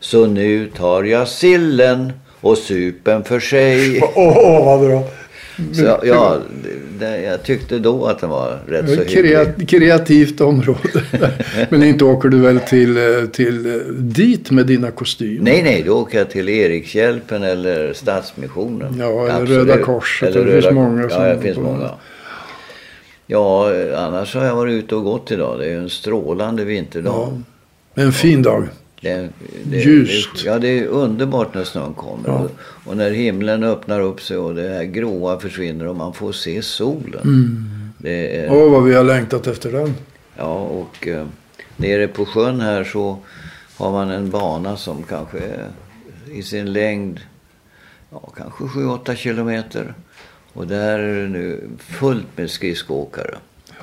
Så 0.00 0.26
nu 0.26 0.70
tar 0.70 1.04
jag 1.04 1.28
sillen 1.28 2.12
och 2.40 2.58
supen 2.58 3.24
för 3.24 3.40
sig. 3.40 4.00
Åh, 4.02 4.38
oh, 4.38 4.64
vad 4.64 4.80
bra. 4.80 5.04
Så, 5.72 5.82
ja, 6.04 6.38
det, 6.62 7.06
det, 7.06 7.22
jag 7.22 7.42
tyckte 7.42 7.78
då 7.78 8.06
att 8.06 8.18
den 8.20 8.30
var 8.30 8.58
rätt 8.66 8.88
så 8.88 8.94
hygglig. 8.94 9.08
Kreat, 9.10 9.48
kreativt 9.68 10.40
område. 10.40 10.78
Men 11.70 11.82
inte 11.82 12.04
åker 12.04 12.28
du 12.28 12.38
väl 12.40 12.60
till, 12.60 12.96
eh, 12.96 13.26
till 13.32 13.66
eh, 13.66 13.72
dit 13.92 14.50
med 14.50 14.66
dina 14.66 14.90
kostymer? 14.90 15.42
Nej, 15.44 15.62
nej, 15.62 15.82
då 15.86 15.92
åker 15.98 16.18
jag 16.18 16.30
till 16.30 16.48
Erikshjälpen 16.48 17.42
eller 17.42 17.92
Stadsmissionen. 17.92 18.96
Ja, 18.98 19.24
eller 19.28 19.40
Absolut. 19.42 19.68
Röda 19.68 19.78
Korset. 19.82 20.28
Eller 20.36 20.44
Det 20.46 20.52
finns 20.52 20.64
Röda- 20.64 20.74
många 20.74 21.08
som- 21.08 21.22
Ja, 21.22 21.28
det 21.34 21.40
finns 21.40 21.58
många. 21.58 21.90
Ja, 23.26 23.70
annars 23.96 24.34
har 24.34 24.44
jag 24.44 24.56
varit 24.56 24.72
ute 24.84 24.94
och 24.96 25.04
gått 25.04 25.30
idag. 25.30 25.58
Det 25.58 25.64
är 25.64 25.70
ju 25.70 25.78
en 25.78 25.90
strålande 25.90 26.64
vinterdag. 26.64 27.42
En 27.94 28.12
fin 28.12 28.42
dag. 28.42 28.64
Det, 29.04 29.28
det, 29.64 29.76
Ljust. 29.76 30.30
Det, 30.34 30.50
ja, 30.50 30.58
det 30.58 30.68
är 30.68 30.86
underbart 30.86 31.54
när 31.54 31.64
snön 31.64 31.94
kommer. 31.94 32.28
Ja. 32.28 32.38
Och, 32.38 32.50
och 32.90 32.96
när 32.96 33.10
himlen 33.10 33.64
öppnar 33.64 34.00
upp 34.00 34.22
sig 34.22 34.36
och 34.36 34.54
det 34.54 34.68
här 34.68 34.84
gråa 34.84 35.40
försvinner 35.40 35.86
och 35.86 35.96
man 35.96 36.14
får 36.14 36.32
se 36.32 36.62
solen. 36.62 37.22
Mm. 37.22 37.64
Det 37.98 38.40
är, 38.40 38.52
Åh, 38.52 38.70
vad 38.70 38.84
vi 38.84 38.94
har 38.94 39.04
längtat 39.04 39.46
efter 39.46 39.72
den. 39.72 39.94
Ja, 40.36 40.54
och 40.54 41.08
eh, 41.08 41.26
nere 41.76 42.08
på 42.08 42.24
sjön 42.24 42.60
här 42.60 42.84
så 42.84 43.18
har 43.76 43.92
man 43.92 44.10
en 44.10 44.30
bana 44.30 44.76
som 44.76 45.02
kanske 45.02 45.40
i 46.32 46.42
sin 46.42 46.72
längd 46.72 47.20
ja, 48.10 48.32
kanske 48.36 48.64
7-8 48.64 49.14
kilometer. 49.14 49.94
Och 50.52 50.66
där 50.66 50.98
är 50.98 51.22
det 51.22 51.28
nu 51.28 51.68
fullt 51.78 52.26
med 52.36 52.50
skridskoåkare. 52.50 53.34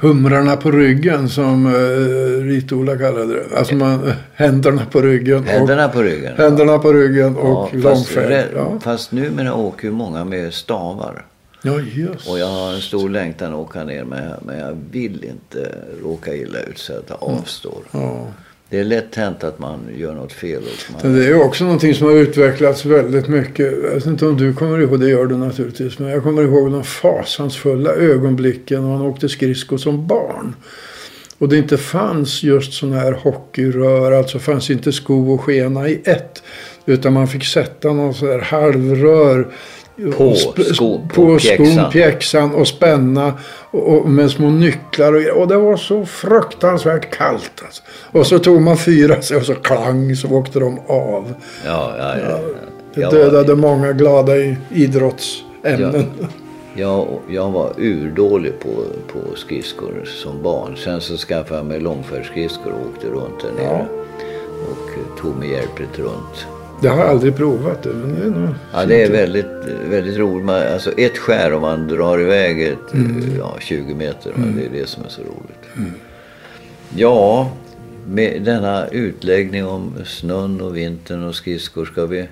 Humrarna 0.02 0.58
på 0.58 0.72
ryggen 0.72 1.30
som 1.30 1.66
uh, 1.66 2.44
Rit-Ola 2.44 2.98
kallade 2.98 3.34
det. 3.34 3.58
Alltså 3.58 3.76
man, 3.76 4.08
eh, 4.08 4.14
händerna 4.36 4.86
på 4.92 5.02
ryggen. 5.02 5.44
Händerna 5.44 5.88
på 5.90 6.02
ryggen. 6.02 6.34
Händerna 6.38 6.80
på 6.80 6.94
ryggen 6.94 7.36
och 7.38 7.70
Ja, 7.74 7.82
fast, 7.82 8.16
långfärd. 8.16 8.32
re- 8.32 8.46
Ja. 8.56 8.80
fast 8.82 9.12
numera 9.12 9.54
åker 9.56 9.88
ju 9.88 9.94
många 9.94 10.26
med 10.26 10.54
stavar. 10.54 11.26
ja, 11.64 11.80
just. 11.80 12.30
Och 12.30 12.40
jag 12.40 12.48
har 12.48 12.74
en 12.74 12.82
stor 12.82 13.10
längtan 13.10 13.54
att 13.54 13.60
åka 13.60 13.84
ner 13.84 14.04
med, 14.04 14.34
men 14.46 14.60
jag 14.60 14.78
vill 14.92 15.24
inte 15.26 15.76
råka 16.04 16.36
illa 16.36 16.60
ut 16.60 16.78
så 16.78 16.94
att 16.94 17.06
jag 17.10 17.18
avstår. 17.22 17.82
Ja. 17.92 18.28
Det 18.72 18.80
är 18.80 18.84
lätt 18.84 19.16
hänt 19.16 19.44
att 19.44 19.60
man 19.60 19.80
gör 19.96 20.14
något 20.14 20.34
fel. 20.34 20.62
Och 20.64 21.04
man... 21.04 21.14
Det 21.14 21.26
är 21.26 21.42
också 21.42 21.64
någonting 21.64 21.96
som 21.96 22.08
har 22.08 22.14
utvecklats 22.14 22.86
väldigt 22.86 23.28
mycket. 23.28 23.74
Jag 23.84 23.92
vet 23.92 24.06
inte 24.06 24.26
om 24.26 24.38
du 24.38 24.54
kommer 24.54 24.80
ihåg, 24.80 25.00
det 25.00 25.10
gör 25.10 25.26
du 25.26 25.38
naturligtvis. 25.38 26.00
Men 26.00 26.10
jag 26.10 26.24
kommer 26.24 26.44
ihåg 26.44 26.72
de 26.72 26.84
fasansfulla 26.84 27.92
ögonblicken 27.92 28.82
när 28.82 28.90
man 28.90 29.02
åkte 29.02 29.30
skridskor 29.30 29.78
som 29.78 30.08
barn. 30.08 30.56
Och 31.38 31.50
det 31.50 31.58
inte 31.58 31.78
fanns 31.78 32.44
just 32.44 32.74
sådana 32.74 33.00
här 33.00 33.12
hockeyrör. 33.12 34.12
Alltså 34.12 34.40
fanns 34.40 34.70
inte 34.70 34.92
sko 34.92 35.34
och 35.34 35.42
skena 35.42 35.88
i 35.88 36.02
ett. 36.04 36.44
Utan 36.86 37.14
man 37.14 37.28
fick 37.28 37.46
sätta 37.46 37.94
någon 37.94 38.14
sån 38.14 38.30
här 38.30 38.40
halvrör 38.40 39.48
på, 40.18 40.36
sko, 40.74 41.08
på, 41.14 41.40
skon, 41.40 41.92
pjäxan 41.92 42.56
och 42.56 42.68
spänna 42.68 43.34
och, 43.72 43.98
och, 43.98 44.10
med 44.10 44.32
små 44.32 44.50
nycklar. 44.50 45.14
Och, 45.14 45.42
och 45.42 45.48
det 45.48 45.58
var 45.58 45.78
så 45.78 46.06
fruktansvärt 46.06 47.18
kallt. 47.18 47.64
Alltså. 47.66 47.84
Och 48.12 48.28
så 48.28 48.40
tog 48.40 48.62
man 48.62 48.78
fyra 48.78 49.22
sig 49.22 49.38
och 49.38 49.44
så 49.44 49.56
klang 49.56 50.16
så 50.16 50.28
åkte 50.28 50.60
de 50.60 50.80
av. 50.88 51.34
Ja, 51.66 51.94
ja, 51.98 52.18
ja. 52.18 52.40
Det 52.94 53.12
dödade 53.12 53.54
var... 53.54 53.56
många 53.56 53.92
glada 53.92 54.34
idrottsämnen. 54.70 56.06
Ja. 56.20 56.28
Jag, 56.76 57.08
jag 57.30 57.52
var 57.52 57.74
urdålig 57.78 58.60
på, 58.60 58.70
på 59.14 59.36
skridskor 59.36 60.04
som 60.06 60.44
barn. 60.44 60.78
Sen 60.78 61.02
så 61.02 61.18
skaffade 61.18 61.60
jag 61.60 61.66
mig 61.66 61.80
långfärdsskridskor 61.80 62.72
och 62.72 62.88
åkte 62.88 63.08
runt 63.08 63.40
där 63.42 63.64
nere. 63.64 63.88
Ja. 63.90 64.02
Och 64.72 65.18
tog 65.22 65.36
mig 65.36 65.52
hjälpligt 65.52 66.00
runt. 66.00 66.48
Det 66.82 66.88
har 66.88 66.98
jag 66.98 67.10
aldrig 67.10 67.36
provat. 67.36 67.84
Det, 67.84 67.90
är 67.90 68.56
ja, 68.74 68.86
det 68.86 69.04
är 69.04 69.12
väldigt, 69.12 69.46
väldigt 69.90 70.18
roligt. 70.18 70.46
Man, 70.46 70.62
alltså 70.74 70.92
ett 70.92 71.18
skär 71.18 71.54
om 71.54 71.62
man 71.62 71.88
drar 71.88 72.20
iväg 72.20 72.62
ett, 72.62 72.94
mm. 72.94 73.24
ja, 73.40 73.58
20 73.60 73.94
meter. 73.94 74.32
Mm. 74.36 74.56
Det 74.56 74.66
är 74.66 74.82
det 74.82 74.90
som 74.90 75.06
är 75.06 75.10
så 75.10 75.22
roligt. 75.22 75.78
Mm. 75.78 75.92
Ja, 76.96 77.52
med 78.08 78.42
denna 78.42 78.88
utläggning 78.88 79.66
om 79.66 79.94
snön 80.06 80.62
och 80.62 80.78
vintern 80.78 81.24
och 81.24 81.36
skridskor 81.36 81.86
ska 81.86 82.06
vi 82.06 82.28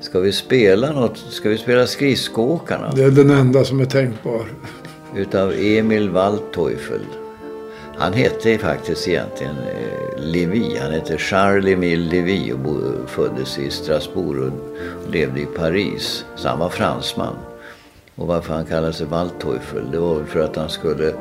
Ska 0.00 0.20
vi 0.20 0.32
spela 0.32 0.92
något? 0.92 1.18
Ska 1.18 1.48
vi 1.48 1.58
spela 1.58 1.86
Skridskoåkarna? 1.86 2.92
Det 2.96 3.04
är 3.04 3.10
den 3.10 3.30
enda 3.30 3.64
som 3.64 3.80
är 3.80 3.84
tänkbar. 3.84 4.44
Utav 5.16 5.52
Emil 5.52 6.10
Waldteufel. 6.10 7.00
Han 8.00 8.12
hette 8.12 8.58
faktiskt 8.58 9.08
egentligen 9.08 9.56
eh, 9.58 10.22
Levi. 10.22 10.78
Han 10.78 10.92
hette 10.92 11.18
Charles 11.18 11.72
Emile 11.72 12.10
Levi 12.10 12.52
och 12.52 13.10
föddes 13.10 13.58
i 13.58 13.70
Strasbourg 13.70 14.42
och 14.42 15.10
levde 15.12 15.40
i 15.40 15.46
Paris. 15.46 16.24
Så 16.36 16.48
han 16.48 16.58
var 16.58 16.68
fransman. 16.68 17.34
Och 18.14 18.26
varför 18.26 18.54
han 18.54 18.64
kallade 18.64 18.92
sig 18.92 19.06
Waldteufel 19.06 19.90
det 19.92 19.98
var 19.98 20.24
för 20.24 20.40
att 20.40 20.56
han 20.56 20.68
skulle 20.68 21.12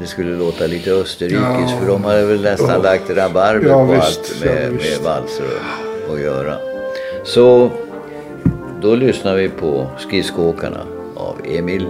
det 0.00 0.06
skulle 0.06 0.36
låta 0.36 0.66
lite 0.66 0.90
österrikiskt 0.90 1.70
ja. 1.70 1.78
för 1.80 1.86
de 1.86 2.04
hade 2.04 2.26
väl 2.26 2.42
nästan 2.42 2.70
ja. 2.70 2.82
lagt 2.82 3.10
rabarber 3.10 3.68
ja, 3.68 3.86
på 3.86 3.92
visst, 3.92 4.18
allt 4.18 4.44
med, 4.44 4.72
med 4.72 4.98
valser 5.04 5.46
att 6.12 6.20
göra. 6.20 6.56
Så 7.24 7.70
då 8.82 8.94
lyssnar 8.94 9.34
vi 9.34 9.48
på 9.48 9.86
Skridskoåkarna 9.98 10.80
av 11.16 11.36
Emil 11.44 11.86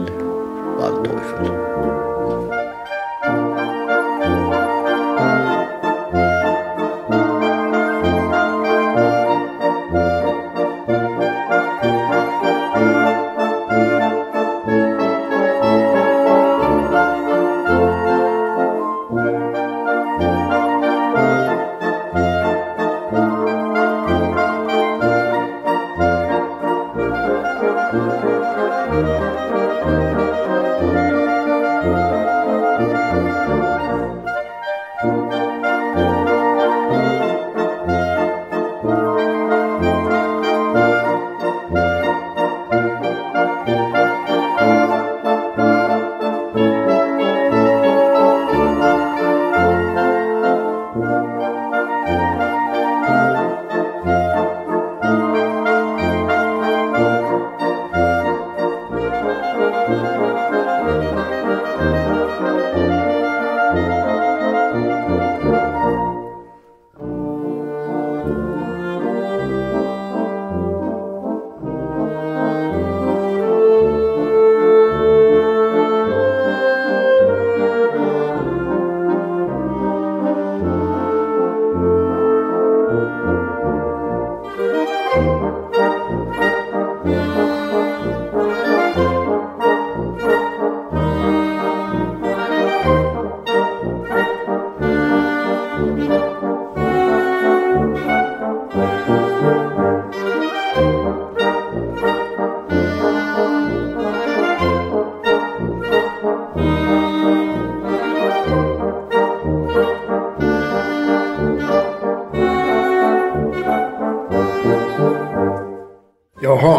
Waldteufel. 0.79 2.14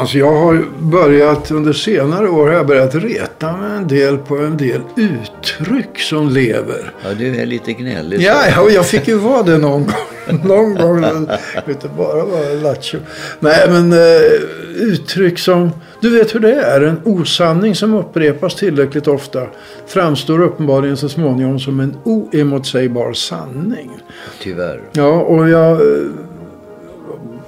Hans, 0.05 0.15
jag 0.15 0.31
har 0.31 0.65
börjat 0.79 1.51
under 1.51 1.73
senare 1.73 2.29
år 2.29 2.47
har 2.47 2.53
jag 2.53 2.67
börjat 2.67 2.95
reta 2.95 3.57
mig 3.57 3.77
en 3.77 3.87
del 3.87 4.17
på 4.17 4.37
en 4.37 4.57
del 4.57 4.81
uttryck 4.95 5.99
som 5.99 6.29
lever. 6.29 6.93
Ja, 7.03 7.09
du 7.17 7.35
är 7.35 7.45
lite 7.45 7.73
gnällig. 7.73 8.21
Ja, 8.21 8.41
ja, 8.55 8.69
jag 8.69 8.85
fick 8.85 9.07
ju 9.07 9.15
vara 9.15 9.43
det 9.43 9.57
någon 9.57 9.85
gång. 9.85 10.39
någon 10.43 10.75
gång. 10.75 11.27
Inte 11.69 11.87
bara 11.97 12.25
vara 12.25 12.53
lattjo. 12.63 12.99
Nej, 13.39 13.69
men 13.69 13.93
uh, 13.93 13.99
uttryck 14.75 15.39
som... 15.39 15.71
Du 15.99 16.17
vet 16.17 16.35
hur 16.35 16.39
det 16.39 16.55
är. 16.55 16.81
En 16.81 17.01
osanning 17.03 17.75
som 17.75 17.93
upprepas 17.93 18.55
tillräckligt 18.55 19.07
ofta 19.07 19.47
framstår 19.87 20.41
uppenbarligen 20.41 20.97
så 20.97 21.09
småningom 21.09 21.59
som 21.59 21.79
en 21.79 21.97
oemotsägbar 22.03 23.13
sanning. 23.13 23.91
Tyvärr. 24.41 24.81
Ja, 24.93 25.21
och 25.21 25.49
jag 25.49 25.81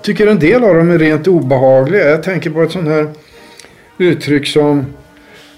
tycker 0.07 0.27
en 0.27 0.39
del 0.39 0.63
av 0.63 0.75
dem 0.75 0.91
är 0.91 0.99
rent 0.99 1.27
obehagliga. 1.27 2.09
Jag 2.09 2.23
tänker 2.23 2.49
på 2.49 2.61
ett 2.61 2.71
sånt 2.71 2.87
här 2.87 3.07
uttryck 3.97 4.47
som 4.47 4.85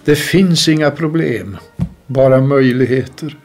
Det 0.06 0.16
finns 0.16 0.68
inga 0.68 0.92
problem, 0.92 1.58
bara 2.08 2.42
möjligheter. 2.42 3.38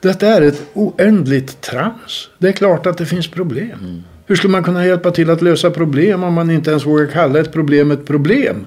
Detta 0.00 0.26
är 0.26 0.42
ett 0.42 0.62
oändligt 0.72 1.60
trams. 1.60 2.30
Det 2.38 2.48
är 2.48 2.52
klart 2.52 2.86
att 2.86 2.98
det 2.98 3.06
finns 3.06 3.30
problem. 3.30 3.78
Mm. 3.80 4.02
Hur 4.26 4.36
skulle 4.36 4.50
man 4.50 4.64
kunna 4.64 4.86
hjälpa 4.86 5.10
till 5.10 5.30
att 5.30 5.42
lösa 5.42 5.70
problem 5.70 6.22
om 6.22 6.34
man 6.34 6.50
inte 6.50 6.70
ens 6.70 6.86
vågar 6.86 7.06
kalla 7.06 7.40
ett 7.40 7.52
problem 7.52 7.90
ett 7.90 8.06
problem? 8.06 8.66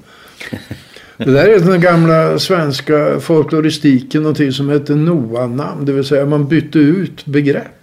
Det 1.17 1.31
där 1.31 1.47
är 1.47 1.59
den 1.59 1.81
gamla 1.81 2.39
svenska 2.39 3.19
folkloristiken, 3.19 4.21
någonting 4.21 4.51
som 4.51 4.69
heter 4.69 4.95
Noa-namn. 4.95 5.85
Det 5.85 5.91
vill 5.91 6.03
säga 6.03 6.25
man 6.25 6.47
bytte 6.47 6.79
ut 6.79 7.25
begrepp. 7.25 7.78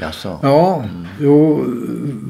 Jaså. 0.00 0.38
Ja, 0.42 0.76
mm. 0.76 1.06
jo, 1.20 1.64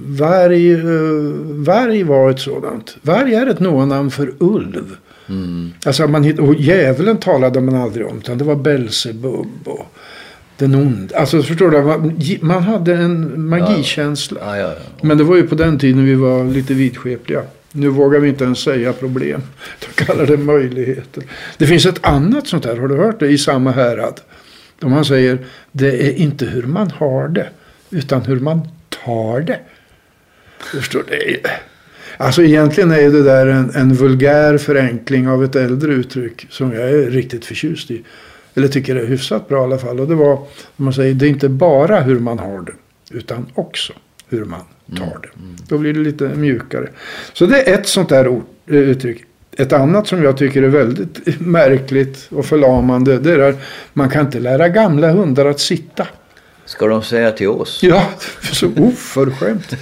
varg, 0.07 0.75
uh, 0.75 1.35
varg 1.65 2.03
var 2.03 2.31
ett 2.31 2.41
sådant. 2.41 2.97
Varg 3.03 3.35
är 3.35 3.47
ett 3.47 3.61
nånamn 3.61 4.11
för 4.11 4.33
ulv. 4.39 4.97
Mm. 5.29 5.73
Alltså 5.87 6.07
man, 6.07 6.39
och 6.39 6.55
djävulen 6.55 7.17
talade 7.17 7.61
man 7.61 7.75
aldrig 7.75 8.07
om. 8.07 8.19
Utan 8.19 8.39
det 8.39 8.45
var 8.45 8.57
Belsebub 8.57 9.49
och 9.65 9.87
den 10.57 10.75
ond. 10.75 11.13
Alltså 11.17 11.43
förstår 11.43 11.71
du? 11.71 12.47
Man 12.47 12.63
hade 12.63 12.95
en 12.95 13.49
magikänsla. 13.49 14.41
Ja. 14.41 14.57
Ja, 14.57 14.69
ja, 14.69 14.75
Men 15.01 15.19
det 15.19 15.25
var 15.25 15.37
ju 15.37 15.47
på 15.47 15.55
den 15.55 15.79
tiden 15.79 16.05
vi 16.05 16.15
var 16.15 16.45
lite 16.45 16.75
vidskepliga. 16.75 17.43
Nu 17.73 17.89
vågar 17.89 18.21
vi 18.21 18.29
inte 18.29 18.45
ens 18.45 18.59
säga 18.59 18.93
problem. 18.93 19.43
De 19.81 20.05
kallar 20.05 20.27
det 20.27 20.37
möjligheter. 20.37 21.23
Det 21.59 21.67
finns 21.67 21.87
ett 21.87 22.07
annat 22.07 22.47
sånt 22.47 22.65
här. 22.65 22.77
Har 22.77 22.89
du 22.89 22.97
hört 22.97 23.21
det? 23.21 23.29
I 23.29 23.39
samma 23.39 23.71
härad. 23.71 24.21
Om 24.85 24.91
man 24.91 25.05
säger 25.05 25.39
det 25.73 26.09
är 26.09 26.15
inte 26.15 26.47
hur 26.47 26.63
man 26.63 26.91
har 26.91 27.29
det 27.29 27.49
utan 27.91 28.23
hur 28.23 28.41
man 28.41 28.69
tar 29.05 29.41
det. 29.41 29.61
Förstår 30.59 31.05
du? 31.09 31.41
Alltså 32.17 32.43
egentligen 32.43 32.91
är 32.91 33.11
det 33.11 33.23
där 33.23 33.47
en, 33.47 33.71
en 33.75 33.95
vulgär 33.95 34.59
förenkling 34.59 35.29
av 35.29 35.45
ett 35.45 35.57
äldre 35.57 35.93
uttryck 35.93 36.47
som 36.51 36.73
jag 36.73 36.91
är 36.91 37.11
riktigt 37.11 37.45
förtjust 37.45 37.91
i. 37.91 38.03
Eller 38.55 38.69
tycker 38.69 38.97
är 38.97 39.07
hyfsat 39.07 39.49
bra 39.49 39.61
i 39.61 39.65
alla 39.65 39.79
fall. 39.79 40.01
Och 40.01 40.09
det 40.09 40.15
var, 40.15 40.47
man 40.77 40.93
säger, 40.93 41.15
det 41.15 41.27
är 41.27 41.31
inte 41.31 41.49
bara 41.49 42.01
hur 42.01 42.19
man 42.19 42.39
har 42.39 42.61
det. 42.61 42.73
Utan 43.11 43.47
också 43.55 43.93
hur 44.29 44.45
man 44.45 44.61
tar 44.97 45.19
det. 45.23 45.29
Mm, 45.37 45.49
mm. 45.49 45.57
Då 45.69 45.79
blir 45.79 45.93
det 45.93 46.01
lite 46.01 46.29
mjukare. 46.29 46.89
Så 47.33 47.47
det 47.47 47.69
är 47.71 47.75
ett 47.75 47.89
sånt 47.89 48.09
där 48.09 48.29
ord, 48.29 48.45
eh, 48.67 48.77
uttryck. 48.77 49.25
Ett 49.57 49.73
annat 49.73 50.07
som 50.07 50.23
jag 50.23 50.37
tycker 50.37 50.63
är 50.63 50.69
väldigt 50.69 51.41
märkligt 51.41 52.29
och 52.31 52.47
förlamande. 52.47 53.19
Det 53.19 53.33
är 53.33 53.39
att 53.39 53.61
man 53.93 54.11
kan 54.11 54.27
inte 54.27 54.41
lära 54.41 54.69
gamla 54.69 55.11
hundar 55.11 55.47
att 55.47 55.61
sitta. 55.61 56.07
Ska 56.65 56.87
de 56.87 57.03
säga 57.03 57.31
till 57.31 57.49
oss? 57.49 57.81
Ja, 57.83 58.09
så 58.53 58.71
oförskämt. 58.77 59.75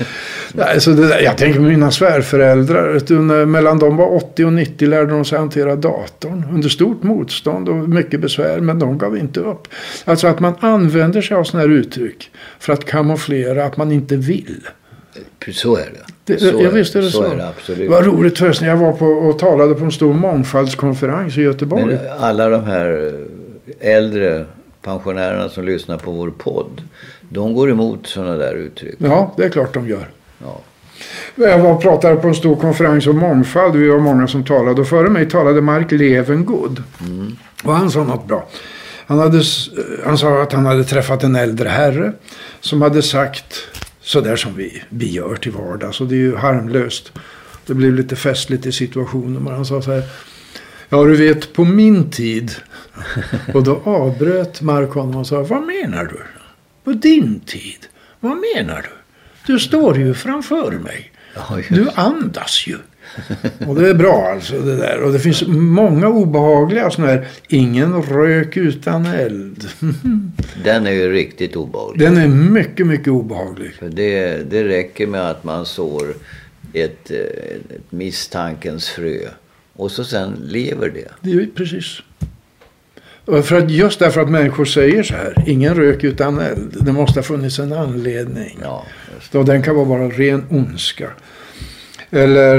alltså 0.59 0.93
det 0.93 1.09
där, 1.09 1.21
jag 1.21 1.39
tänker 1.39 1.59
på 1.59 1.65
mina 1.65 1.91
svärföräldrar. 1.91 3.47
Mellan 3.47 3.79
de 3.79 3.97
var 3.97 4.15
80 4.15 4.45
och 4.45 4.53
90 4.53 4.89
lärde 4.89 5.11
de 5.11 5.25
sig 5.25 5.39
hantera 5.39 5.77
datorn. 5.77 6.45
Under 6.53 6.69
stort 6.69 7.03
motstånd 7.03 7.69
och 7.69 7.89
mycket 7.89 8.21
besvär. 8.21 8.61
Men 8.61 8.79
de 8.79 8.99
gav 8.99 9.17
inte 9.17 9.41
upp. 9.41 9.69
Alltså 10.05 10.27
att 10.27 10.41
man 10.41 10.55
använder 10.61 11.23
sig 11.23 11.37
av 11.37 11.45
sådana 11.45 11.69
här 11.69 11.75
uttryck. 11.75 12.31
För 12.59 12.73
att 12.73 12.85
kamouflera 12.85 13.65
att 13.65 13.77
man 13.77 13.93
inte 13.93 14.17
vill. 14.17 14.69
Så 15.53 15.77
är 15.77 15.91
det. 15.91 16.13
Det 16.31 16.39
så, 16.39 16.63
jag 16.63 16.71
visste 16.71 17.01
det 17.01 17.11
så. 17.11 17.23
så. 17.23 17.33
Är 17.33 17.37
det, 17.37 17.49
absolut. 17.49 17.91
Vad 17.91 18.07
roligt 18.07 18.39
förresten. 18.39 18.69
Jag 18.69 18.77
var 18.77 18.93
på 18.93 19.07
och 19.07 19.39
talade 19.39 19.75
på 19.75 19.85
en 19.85 19.93
stor 19.93 20.15
mångfaldskonferens 20.15 21.39
i 21.39 21.43
Göteborg. 21.43 21.85
Men 21.85 21.99
alla 22.19 22.49
de 22.49 22.65
här 22.65 23.13
äldre 23.81 24.45
pensionärerna 24.83 25.49
som 25.49 25.65
lyssnar 25.65 25.99
på 25.99 26.11
vår 26.11 26.31
podd. 26.31 26.83
De 27.29 27.55
går 27.55 27.71
emot 27.71 28.07
sådana 28.07 28.37
där 28.37 28.55
uttryck. 28.55 28.95
Ja, 28.99 29.35
det 29.37 29.45
är 29.45 29.49
klart 29.49 29.75
de 29.75 29.89
gör. 29.89 30.09
Ja. 30.39 30.61
Jag 31.35 31.59
var 31.59 31.73
och 31.73 31.83
pratade 31.83 32.17
på 32.17 32.29
en 32.29 32.35
stor 32.35 32.57
konferens 32.57 33.07
om 33.07 33.19
mångfald. 33.19 33.77
Vi 33.77 33.89
var 33.89 33.99
många 33.99 34.29
som 34.29 34.45
talade. 34.45 34.81
Och 34.81 34.89
före 34.89 35.09
mig 35.09 35.29
talade 35.29 35.61
Mark 35.61 35.93
Levengood. 35.93 36.83
Mm. 37.01 37.37
Och 37.65 37.75
han 37.75 37.91
sa 37.91 38.05
något 38.05 38.27
bra. 38.27 38.49
Han, 39.07 39.19
hade, 39.19 39.43
han 40.05 40.19
sa 40.19 40.43
att 40.43 40.53
han 40.53 40.67
hade 40.67 40.85
träffat 40.85 41.25
en 41.25 41.37
äldre 41.37 41.69
herre. 41.69 42.13
Som 42.61 42.83
hade 42.83 43.03
sagt 43.03 43.55
sådär 44.11 44.37
som 44.37 44.57
vi, 44.57 44.83
vi 44.89 45.11
gör 45.11 45.37
till 45.37 45.53
vardags. 45.53 46.01
Och 46.01 46.07
det 46.07 46.15
är 46.15 46.19
ju 46.19 46.37
harmlöst. 46.37 47.13
Det 47.67 47.75
blev 47.75 47.95
lite 47.95 48.17
festligt 48.17 48.67
i 48.67 48.73
situationen. 48.73 49.43
Men 49.43 49.55
han 49.55 49.67
sa 49.67 49.83
så 49.83 49.93
här. 49.93 50.03
Ja, 50.89 51.05
du 51.05 51.17
vet, 51.17 51.53
på 51.53 51.65
min 51.65 52.11
tid. 52.11 52.53
Och 53.55 53.63
då 53.63 53.83
avbröt 53.85 54.61
Mark 54.61 54.91
honom 54.91 55.17
och 55.17 55.27
sa, 55.27 55.43
vad 55.43 55.67
menar 55.67 56.05
du? 56.05 56.21
På 56.85 56.93
din 56.93 57.41
tid? 57.41 57.87
Vad 58.21 58.37
menar 58.55 58.83
du? 58.83 58.89
Du 59.53 59.59
står 59.59 59.99
ju 59.99 60.15
framför 60.15 60.73
mig. 60.73 61.13
Du 61.69 61.91
andas 61.95 62.67
ju. 62.67 62.79
Och 63.69 63.75
det 63.75 63.89
är 63.89 63.95
bra 63.95 64.31
alltså 64.33 64.59
det 64.59 64.77
där. 64.77 65.03
Och 65.03 65.13
det 65.13 65.19
finns 65.19 65.47
många 65.47 66.09
obehagliga 66.09 66.91
sådana 66.91 67.13
här. 67.13 67.29
Ingen 67.49 68.03
rök 68.03 68.57
utan 68.57 69.07
eld. 69.07 69.69
Den 70.65 70.87
är 70.87 70.91
ju 70.91 71.13
riktigt 71.13 71.57
obehaglig. 71.57 72.07
Den 72.07 72.17
är 72.17 72.29
mycket, 72.29 72.87
mycket 72.87 73.09
obehaglig. 73.09 73.75
För 73.75 73.89
det, 73.89 74.51
det 74.51 74.65
räcker 74.65 75.07
med 75.07 75.31
att 75.31 75.45
man 75.45 75.67
sår 75.67 76.07
ett, 76.73 77.11
ett 77.11 77.93
misstankens 77.93 78.89
frö. 78.89 79.19
Och 79.73 79.91
så 79.91 80.05
sen 80.05 80.37
lever 80.45 80.91
det. 80.91 81.09
Det 81.21 81.33
är 81.33 81.47
precis. 81.55 82.03
För 83.27 83.59
att 83.59 83.71
just 83.71 83.99
därför 83.99 84.21
att 84.21 84.31
människor 84.31 84.65
säger 84.65 85.03
så 85.03 85.15
här. 85.15 85.45
Ingen 85.47 85.75
rök 85.75 86.05
utan 86.05 86.39
eld. 86.39 86.77
Det 86.81 86.93
måste 86.93 87.19
ha 87.19 87.23
funnits 87.25 87.59
en 87.59 87.73
anledning. 87.73 88.59
Ja, 88.63 88.87
och 89.33 89.45
den 89.45 89.63
kan 89.63 89.77
vara 89.77 89.87
bara 89.87 90.09
ren 90.09 90.45
ondska. 90.51 91.11
Eller 92.11 92.59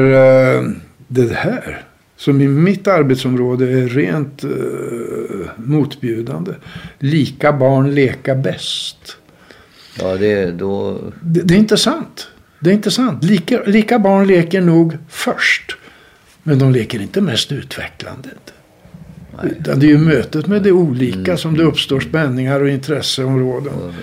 uh, 0.59 0.71
det 1.07 1.33
här. 1.33 1.83
Som 2.17 2.41
i 2.41 2.47
mitt 2.47 2.87
arbetsområde 2.87 3.65
är 3.65 3.87
rent 3.87 4.43
uh, 4.43 4.51
motbjudande. 5.55 6.51
Lika 6.99 7.53
barn 7.53 7.95
leka 7.95 8.35
bäst. 8.35 9.17
Ja, 9.99 10.17
det, 10.17 10.51
då... 10.51 10.99
det, 11.21 11.41
det 11.41 11.53
är 11.53 11.57
inte 11.59 11.77
sant. 11.77 12.27
Det 12.59 12.69
är 12.69 12.73
inte 12.73 12.91
sant. 12.91 13.23
Lika, 13.23 13.63
lika 13.65 13.99
barn 13.99 14.27
leker 14.27 14.61
nog 14.61 14.97
först. 15.09 15.77
Men 16.43 16.59
de 16.59 16.71
leker 16.71 17.01
inte 17.01 17.21
mest 17.21 17.51
utvecklande. 17.51 18.29
Utan 19.43 19.79
det 19.79 19.85
är 19.85 19.89
ju 19.89 19.97
mötet 19.97 20.47
med 20.47 20.63
det 20.63 20.71
olika 20.71 21.31
mm. 21.31 21.37
som 21.37 21.57
det 21.57 21.63
uppstår 21.63 21.99
spänningar 21.99 22.61
och 22.61 22.69
intresseområden. 22.69 23.73
Mm. 23.73 23.93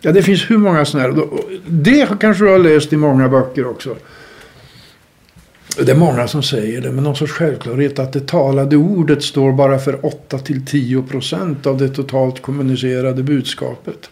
Ja, 0.00 0.12
det 0.12 0.22
finns 0.22 0.50
hur 0.50 0.58
många 0.58 0.84
sådana 0.84 1.08
här. 1.08 1.28
Det 1.66 2.08
kanske 2.20 2.44
du 2.44 2.50
har 2.50 2.58
läst 2.58 2.92
i 2.92 2.96
många 2.96 3.28
böcker 3.28 3.66
också. 3.66 3.96
Det 5.86 5.92
är 5.92 5.96
många 5.96 6.28
som 6.28 6.42
säger 6.42 6.80
det 6.80 6.92
men 6.92 7.04
någon 7.04 7.16
sorts 7.16 7.32
självklarhet 7.32 7.98
att 7.98 8.12
det 8.12 8.26
talade 8.26 8.76
ordet 8.76 9.22
står 9.22 9.52
bara 9.52 9.78
för 9.78 10.06
8 10.06 10.38
till 10.38 10.66
10 10.66 11.02
procent 11.02 11.66
av 11.66 11.78
det 11.78 11.88
totalt 11.88 12.42
kommunicerade 12.42 13.22
budskapet. 13.22 14.10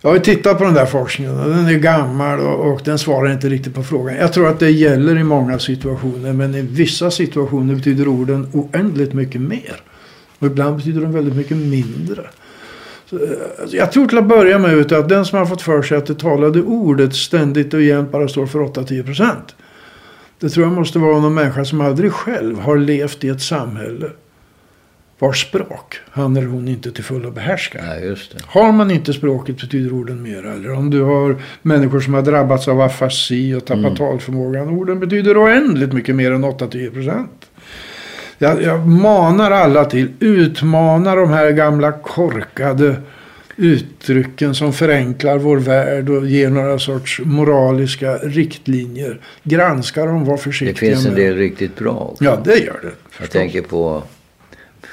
Jag 0.00 0.10
har 0.10 0.18
tittat 0.18 0.58
på 0.58 0.64
den 0.64 0.74
där 0.74 0.86
forskningen 0.86 1.40
och 1.40 1.50
den 1.50 1.66
är 1.66 1.78
gammal 1.78 2.40
och, 2.40 2.72
och, 2.72 2.80
den 2.84 2.98
svarar 2.98 3.32
inte 3.32 3.48
riktigt 3.48 3.74
på 3.74 3.82
frågan. 3.82 4.16
Jag 4.16 4.32
tror 4.32 4.48
att 4.48 4.58
det 4.60 4.70
gäller 4.70 5.18
i 5.18 5.24
många 5.24 5.58
situationer 5.58 6.32
men 6.32 6.54
i 6.54 6.62
vissa 6.62 7.10
situationer 7.10 7.74
betyder 7.74 8.08
orden 8.08 8.48
oändligt 8.52 9.12
mycket 9.12 9.40
mer. 9.40 9.80
Och 10.38 10.46
ibland 10.46 10.76
betyder 10.76 11.00
de 11.00 11.12
väldigt 11.12 11.36
mycket 11.36 11.56
mindre. 11.56 12.22
Så, 13.06 13.18
alltså, 13.60 13.76
jag 13.76 13.92
tror 13.92 14.06
till 14.06 14.18
att 14.18 14.28
börja 14.28 14.58
med 14.58 14.92
att 14.92 15.08
den 15.08 15.24
som 15.24 15.38
har 15.38 15.46
fått 15.46 15.62
för 15.62 15.82
sig 15.82 15.98
att 15.98 16.06
det 16.06 16.14
talade 16.14 16.62
ordet 16.62 17.14
ständigt 17.14 17.74
och 17.74 17.82
jämt 17.82 18.12
bara 18.12 18.28
står 18.28 18.46
för 18.46 18.58
8-10 18.58 19.04
procent. 19.04 19.54
Det 20.40 20.48
tror 20.48 20.66
jag 20.66 20.72
måste 20.72 20.98
vara 20.98 21.20
någon 21.20 21.34
människa 21.34 21.64
som 21.64 21.80
aldrig 21.80 22.12
själv 22.12 22.60
har 22.60 22.76
levt 22.76 23.24
i 23.24 23.28
ett 23.28 23.42
samhälle 23.42 24.10
vars 25.18 25.42
språk 25.48 26.00
han 26.10 26.36
eller 26.36 26.46
hon 26.46 26.68
inte 26.68 26.92
till 26.92 27.04
fullo 27.04 27.30
behärskar. 27.30 27.80
Ja. 28.02 28.16
Har 28.46 28.72
man 28.72 28.90
inte 28.90 29.12
språket 29.12 29.60
betyder 29.60 29.92
orden 29.92 30.22
mer. 30.22 30.46
Eller 30.46 30.72
om 30.72 30.90
du 30.90 31.02
har 31.02 31.36
människor 31.62 32.00
som 32.00 32.14
har 32.14 32.22
drabbats 32.22 32.68
av 32.68 32.80
afasi 32.80 33.54
och 33.54 33.64
tappat 33.64 33.84
mm. 33.84 33.96
talförmågan. 33.96 34.68
Orden 34.68 35.00
betyder 35.00 35.44
oändligt 35.44 35.92
mycket 35.92 36.14
mer 36.14 36.32
än 36.32 36.44
8-10 36.44 36.90
procent. 36.90 37.50
Jag, 38.38 38.62
jag 38.62 38.86
manar 38.86 39.50
alla 39.50 39.84
till, 39.84 40.08
utmana 40.20 41.14
de 41.14 41.30
här 41.30 41.50
gamla 41.50 41.92
korkade 41.92 42.96
uttrycken 43.56 44.54
som 44.54 44.72
förenklar 44.72 45.38
vår 45.38 45.56
värld 45.56 46.10
och 46.10 46.26
ger 46.26 46.50
några 46.50 46.78
sorts 46.78 47.20
moraliska 47.24 48.16
riktlinjer. 48.16 49.20
Granska 49.42 50.06
dem, 50.06 50.24
var 50.24 50.36
försiktiga 50.36 50.72
Det 50.72 50.94
finns 50.94 51.06
en 51.06 51.14
del 51.14 51.36
riktigt 51.36 51.76
bra 51.76 52.10
också. 52.12 52.24
Ja, 52.24 52.40
det 52.44 52.58
gör 52.58 52.80
det. 52.82 52.90
Förstås. 53.10 53.20
Jag 53.20 53.30
tänker 53.30 53.62
på 53.62 54.02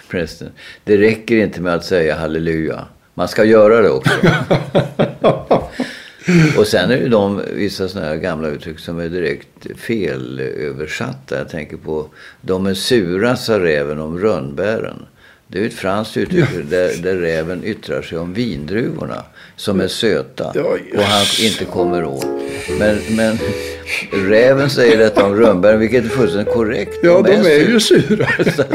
prästen. 0.10 0.50
Det 0.84 0.98
räcker 0.98 1.36
inte 1.36 1.62
med 1.62 1.74
att 1.74 1.86
säga 1.86 2.16
halleluja. 2.16 2.86
Man 3.14 3.28
ska 3.28 3.44
göra 3.44 3.82
det 3.82 3.90
också. 3.90 4.14
och 6.58 6.68
sen 6.68 6.92
är 6.92 6.98
det 6.98 7.10
de 7.10 7.42
vissa 7.54 7.88
sådana 7.88 8.08
här 8.08 8.16
gamla 8.16 8.48
uttryck 8.48 8.80
som 8.80 9.00
är 9.00 9.10
direkt 9.10 9.68
felöversatta. 9.78 11.38
Jag 11.38 11.50
tänker 11.50 11.78
på 11.78 12.08
de 12.42 12.66
är 12.66 12.74
sura 12.74 13.36
sa 13.36 13.60
räven 13.60 14.00
om 14.00 14.20
rönnbären. 14.20 15.06
Det 15.52 15.60
är 15.60 15.66
ett 15.66 15.74
franskt 15.74 16.18
uttryck 16.18 16.46
ja. 16.54 16.62
där, 16.70 17.04
där 17.04 17.16
räven 17.16 17.64
yttrar 17.64 18.02
sig 18.02 18.18
om 18.18 18.34
vindruvorna 18.34 19.24
som 19.56 19.82
är 19.82 19.88
söta 19.88 20.48
och 20.96 21.04
han 21.04 21.26
inte 21.42 21.66
kommer 21.66 22.06
åt. 22.06 22.28
Men, 22.80 23.00
men 23.10 23.38
räven 24.30 24.70
säger 24.70 24.98
detta 24.98 25.26
om 25.26 25.36
rönnbären 25.36 25.80
vilket 25.80 26.06
är 26.06 26.10
fullständigt 26.10 26.54
korrekt. 26.54 27.00
Ja, 27.04 27.22
de 27.22 27.34
är 27.34 27.70
ju 27.70 27.80
sura. 27.80 28.28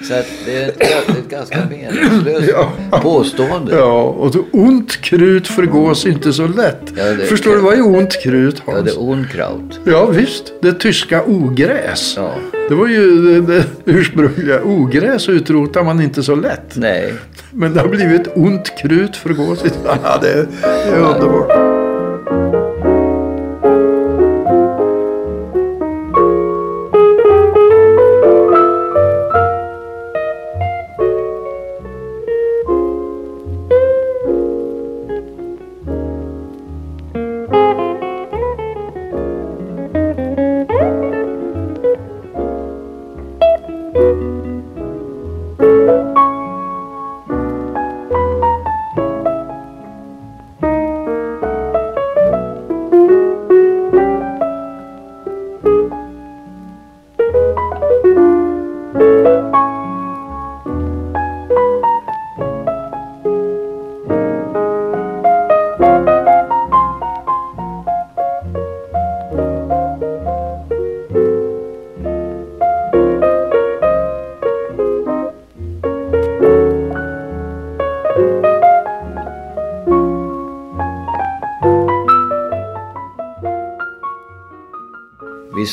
Så 0.00 0.14
att 0.14 0.26
det 0.44 0.62
är 0.62 0.68
ett, 0.68 1.08
ett 1.08 1.28
ganska 1.28 1.58
meningslöst 1.70 2.48
ja. 2.90 3.00
påstående. 3.02 3.76
Ja, 3.76 4.02
och 4.02 4.32
så 4.32 4.44
ont 4.52 5.00
krut 5.00 5.48
förgås 5.48 6.06
inte 6.06 6.32
så 6.32 6.46
lätt. 6.46 6.92
Ja, 6.96 7.04
Förstår 7.28 7.50
du, 7.50 7.58
vad 7.60 7.74
är 7.74 7.86
ont 7.86 8.22
krut 8.22 8.62
Hans? 8.66 8.78
Ja, 8.78 8.82
det 8.84 8.90
är 8.90 9.10
Unkraut. 9.12 9.80
Ja, 9.84 10.06
visst. 10.06 10.52
Det 10.62 10.72
tyska 10.72 11.22
ogräs. 11.24 12.14
Ja. 12.16 12.34
Det 12.68 12.74
var 12.74 12.86
ju 12.86 13.22
det, 13.24 13.40
det 13.40 13.64
ursprungliga. 13.84 14.62
Ogräs 14.64 15.28
utrotar 15.28 15.84
man 15.84 16.00
inte 16.00 16.22
så 16.22 16.34
lätt. 16.34 16.76
Nej. 16.76 17.14
Men 17.50 17.74
det 17.74 17.80
har 17.80 17.88
blivit 17.88 18.28
ont 18.34 18.78
krut 18.78 19.16
förgås 19.16 19.58
inte. 19.64 19.98
Ja, 20.02 20.18
det, 20.22 20.46
det 20.62 20.96
är 20.96 21.00
underbart. 21.00 21.75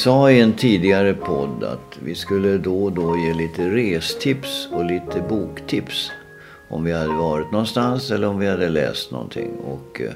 Sa 0.03 0.31
i 0.31 0.39
en 0.39 0.53
tidigare 0.53 1.13
podd 1.13 1.63
att 1.63 1.97
vi 2.05 2.15
skulle 2.15 2.57
då 2.57 2.83
och 2.83 2.91
då 2.91 3.17
ge 3.17 3.33
lite 3.33 3.69
restips 3.69 4.67
och 4.71 4.85
lite 4.85 5.23
boktips. 5.29 6.11
Om 6.69 6.83
vi 6.83 6.91
hade 6.91 7.13
varit 7.13 7.51
någonstans 7.51 8.11
eller 8.11 8.27
om 8.27 8.39
vi 8.39 8.47
hade 8.47 8.69
läst 8.69 9.11
någonting. 9.11 9.51
Och, 9.65 10.01
eh, 10.01 10.11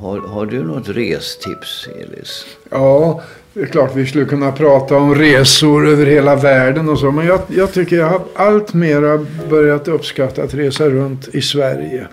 har, 0.00 0.18
har 0.18 0.46
du 0.46 0.64
något 0.64 0.88
restips, 0.88 1.88
Elis? 2.00 2.46
Ja, 2.70 3.22
det 3.52 3.60
är 3.60 3.66
klart 3.66 3.96
vi 3.96 4.06
skulle 4.06 4.24
kunna 4.24 4.52
prata 4.52 4.96
om 4.96 5.14
resor 5.14 5.88
över 5.88 6.06
hela 6.06 6.36
världen 6.36 6.88
och 6.88 6.98
så. 6.98 7.10
Men 7.10 7.26
jag, 7.26 7.40
jag 7.48 7.72
tycker 7.72 7.96
jag 7.96 8.06
har 8.06 8.22
allt 8.34 8.74
mera 8.74 9.26
börjat 9.50 9.88
uppskatta 9.88 10.42
att 10.42 10.54
resa 10.54 10.88
runt 10.88 11.28
i 11.34 11.42
Sverige. 11.42 12.06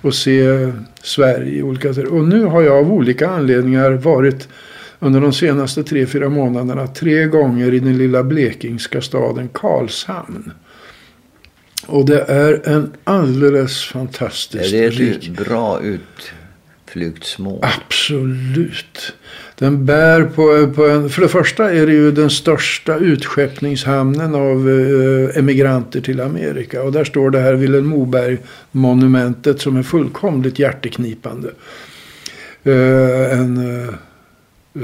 Och 0.00 0.14
se 0.14 0.42
Sverige 1.02 1.58
i 1.58 1.62
olika 1.62 1.94
sätt. 1.94 2.08
Och 2.08 2.24
nu 2.28 2.44
har 2.44 2.62
jag 2.62 2.76
av 2.76 2.92
olika 2.92 3.28
anledningar 3.28 3.90
varit 3.90 4.48
under 5.02 5.20
de 5.20 5.32
senaste 5.32 5.84
tre, 5.84 6.06
fyra 6.06 6.28
månaderna 6.28 6.86
tre 6.86 7.26
gånger 7.26 7.74
i 7.74 7.78
den 7.78 7.98
lilla 7.98 8.22
blekingska 8.22 9.00
staden 9.00 9.48
Karlshamn. 9.52 10.52
Och 11.86 12.06
det 12.06 12.20
är 12.22 12.68
en 12.68 12.92
alldeles 13.04 13.84
fantastisk 13.84 14.74
Är 14.74 14.80
det 14.80 14.90
rik... 14.90 15.28
ett 15.28 15.46
bra 15.46 15.80
utflyktsmål? 15.80 17.60
Absolut. 17.62 19.12
Den 19.58 19.86
bär 19.86 20.22
på, 20.22 20.72
på 20.74 20.86
en, 20.86 21.10
för 21.10 21.22
det 21.22 21.28
första 21.28 21.72
är 21.72 21.86
det 21.86 21.92
ju 21.92 22.12
den 22.12 22.30
största 22.30 22.96
utskeppningshamnen 22.96 24.34
av 24.34 24.70
eh, 24.70 25.38
emigranter 25.38 26.00
till 26.00 26.20
Amerika. 26.20 26.82
Och 26.82 26.92
där 26.92 27.04
står 27.04 27.30
det 27.30 27.40
här 27.40 27.54
Vilhelm 27.54 27.86
Moberg-monumentet 27.86 29.60
som 29.60 29.76
är 29.76 29.82
fullkomligt 29.82 30.58
hjärteknipande. 30.58 31.50
Eh, 32.64 33.38
en, 33.38 33.56
eh, 33.56 33.94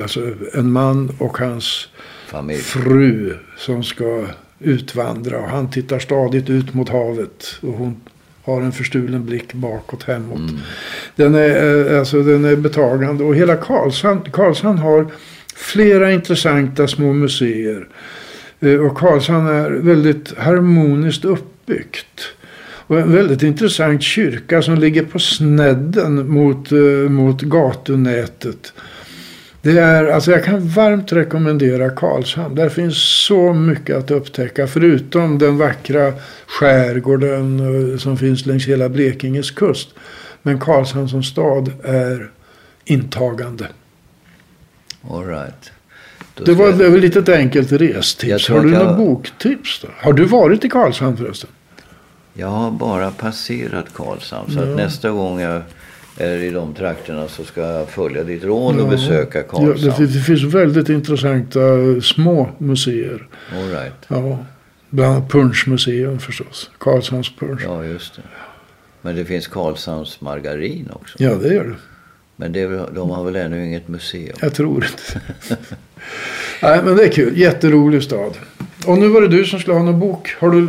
alltså 0.02 0.20
en 0.54 0.72
man 0.72 1.10
och 1.18 1.38
hans 1.38 1.88
Familj. 2.26 2.58
fru 2.60 3.34
som 3.58 3.82
ska 3.84 4.26
utvandra. 4.60 5.38
Och 5.38 5.48
han 5.48 5.70
tittar 5.70 5.98
stadigt 5.98 6.50
ut 6.50 6.74
mot 6.74 6.88
havet. 6.88 7.58
Och 7.60 7.72
hon 7.72 7.96
har 8.42 8.62
en 8.62 8.72
förstulen 8.72 9.26
blick 9.26 9.52
bakåt 9.52 10.02
hemåt. 10.02 10.38
Mm. 10.38 10.56
Den, 11.16 11.34
är, 11.34 11.90
eh, 11.92 11.98
alltså, 11.98 12.22
den 12.22 12.44
är 12.44 12.56
betagande. 12.56 13.24
Och 13.24 13.34
hela 13.36 13.56
Karlshamn, 13.56 14.20
Karlshamn 14.32 14.78
har 14.78 15.06
flera 15.56 16.12
intressanta 16.12 16.88
små 16.88 17.12
museer. 17.12 17.88
Eh, 18.60 18.74
Och 18.74 18.96
Karlshamn 18.98 19.46
är 19.46 19.70
väldigt 19.70 20.38
harmoniskt 20.38 21.24
uppbyggt. 21.24 22.20
Och 22.86 22.98
en 23.00 23.12
väldigt 23.12 23.42
intressant 23.42 24.02
kyrka 24.02 24.62
som 24.62 24.78
ligger 24.78 25.02
på 25.02 25.18
snedden 25.18 26.28
mot, 26.30 26.72
eh, 26.72 26.78
mot 27.10 27.40
gatunätet. 27.42 28.72
Det 29.62 29.78
är, 29.78 30.04
alltså 30.04 30.30
jag 30.30 30.44
kan 30.44 30.68
varmt 30.68 31.12
rekommendera 31.12 31.90
Karlshamn. 31.90 32.54
Där 32.54 32.68
finns 32.68 32.96
så 33.26 33.52
mycket 33.52 33.96
att 33.96 34.10
upptäcka. 34.10 34.66
Förutom 34.66 35.38
den 35.38 35.58
vackra 35.58 36.12
skärgården 36.46 37.60
eh, 37.92 37.98
som 37.98 38.16
finns 38.16 38.46
längs 38.46 38.66
hela 38.68 38.88
Blekinges 38.88 39.50
kust. 39.50 39.88
Men 40.42 40.58
Karlshamn 40.60 41.08
som 41.08 41.22
stad 41.22 41.72
är 41.84 42.30
intagande. 42.84 43.66
All 45.10 45.26
right. 45.26 45.70
Det 46.44 46.52
var 46.54 46.66
jag- 46.66 46.72
väl 46.76 46.94
ett 46.94 47.00
litet 47.00 47.28
enkelt 47.28 47.72
restips. 47.72 48.48
Har 48.48 48.60
du 48.60 48.72
jag- 48.72 48.84
något 48.86 48.96
boktips 48.96 49.80
då? 49.82 49.88
Har 49.96 50.12
du 50.12 50.24
varit 50.24 50.64
i 50.64 50.68
Karlshamn 50.68 51.16
förresten? 51.16 51.50
Jag 52.34 52.48
har 52.48 52.70
bara 52.70 53.10
passerat 53.10 53.86
Karlshamn. 53.94 54.50
Så 54.50 54.58
Ja. 54.58 54.62
att 54.62 54.76
nästa 54.76 55.10
gång 55.10 55.40
jag 55.40 55.62
är 56.18 56.36
i 56.36 56.50
de 56.50 56.74
trakterna 56.74 57.28
så 57.28 57.44
ska 57.44 57.60
jag 57.60 57.88
följa 57.88 58.24
ditt 58.24 58.44
råd 58.44 58.74
och 58.76 58.86
Ja. 58.86 58.90
besöka 58.90 59.38
Ja, 59.38 59.44
Karlshamn. 59.44 59.94
det, 59.98 60.06
det 60.06 60.20
finns 60.20 60.42
väldigt 60.42 60.88
intressanta 60.88 61.60
eh, 61.78 62.00
små 62.00 62.48
museer. 62.58 63.26
All 63.52 63.68
right. 63.70 63.92
Ja, 64.08 64.38
bland 64.90 65.14
annat 65.16 65.30
Punschmuseum 65.30 66.18
förstås. 66.18 66.70
Karlshamns 66.78 67.36
Punsch. 67.36 67.60
Ja. 67.64 67.84
Ja, 67.84 67.90
just 67.90 68.16
det. 68.16 68.22
Men 69.02 69.16
det 69.16 69.24
finns 69.24 69.46
Karlshamns 69.46 70.20
margarin 70.20 70.88
också. 70.92 71.18
det 71.18 71.24
gör 71.54 71.64
det. 71.64 71.74
Men 72.36 72.52
det 72.52 72.66
väl- 72.66 72.94
de 72.94 73.10
har 73.10 73.24
väl 73.24 73.36
ännu 73.36 73.66
inget 73.66 73.88
museum? 73.88 74.36
Jag 74.40 74.54
tror 74.54 74.84
inte. 74.84 75.20
Nej, 76.62 76.80
men 76.84 76.96
det 76.96 77.04
är 77.04 77.12
kul. 77.12 77.38
Jätterolig 77.38 78.02
stad. 78.02 78.32
Och 78.86 78.98
nu 78.98 79.08
var 79.08 79.20
det 79.20 79.28
du 79.28 79.44
som 79.44 79.58
skulle 79.60 79.76
ha 79.76 79.82
någon 79.82 80.00
bok. 80.00 80.34
Har 80.40 80.50
du? 80.50 80.68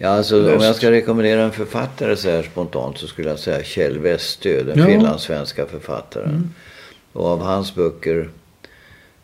Ja, 0.00 0.08
alltså, 0.08 0.56
om 0.56 0.62
jag 0.62 0.76
ska 0.76 0.90
rekommendera 0.90 1.42
en 1.42 1.52
författare 1.52 2.16
så 2.16 2.30
här 2.30 2.42
spontant 2.42 2.98
så 2.98 3.06
skulle 3.06 3.28
jag 3.28 3.38
säga 3.38 3.64
Kjell 3.64 3.98
Westö, 3.98 4.62
den 4.62 4.78
Ja. 4.78 4.84
Mm. 4.84 4.98
finlandssvenska 4.98 5.66
författaren. 5.66 6.54
Och 7.12 7.26
av 7.26 7.40
hans 7.40 7.74
böcker 7.74 8.28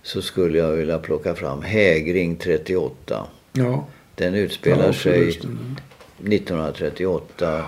så 0.02 0.22
skulle 0.22 0.58
jag 0.58 0.72
vilja 0.72 0.98
plocka 0.98 1.34
fram 1.34 1.62
Hägring 1.62 2.36
38. 2.36 3.26
Ja. 3.52 3.86
Den 4.14 4.34
utspelar 4.34 4.86
ja, 4.86 4.92
sig 4.92 5.22
förresten. 5.22 5.76
1938. 6.18 7.64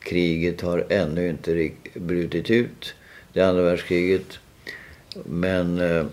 Kriget 0.00 0.60
har 0.60 0.84
ännu 0.88 1.28
inte 1.28 1.70
brutit 1.94 2.50
ut. 2.50 2.94
Det 3.32 3.40
andra 3.40 3.62
världskriget. 3.62 4.38
Men 5.24 5.80
eh, 5.80 6.04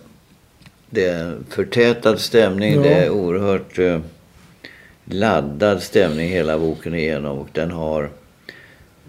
det 0.90 1.06
är 1.06 1.24
en 1.24 1.46
förtätad 1.50 2.18
stämning. 2.18 2.82
Det 2.82 2.94
är 2.94 3.10
oerhört 3.10 3.80
eh, 3.80 4.00
laddad 5.10 5.84
stämning 5.84 6.30
hela 6.30 6.60
boken 6.60 6.96
igenom. 6.96 7.38
Och 7.38 7.48
den 7.54 7.72
har, 7.72 8.10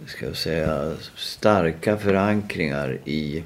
ska 0.06 0.26
jag 0.26 0.37
säga, 0.37 0.92
starka 1.16 1.96
förankringar 1.96 2.98
i, 3.04 3.44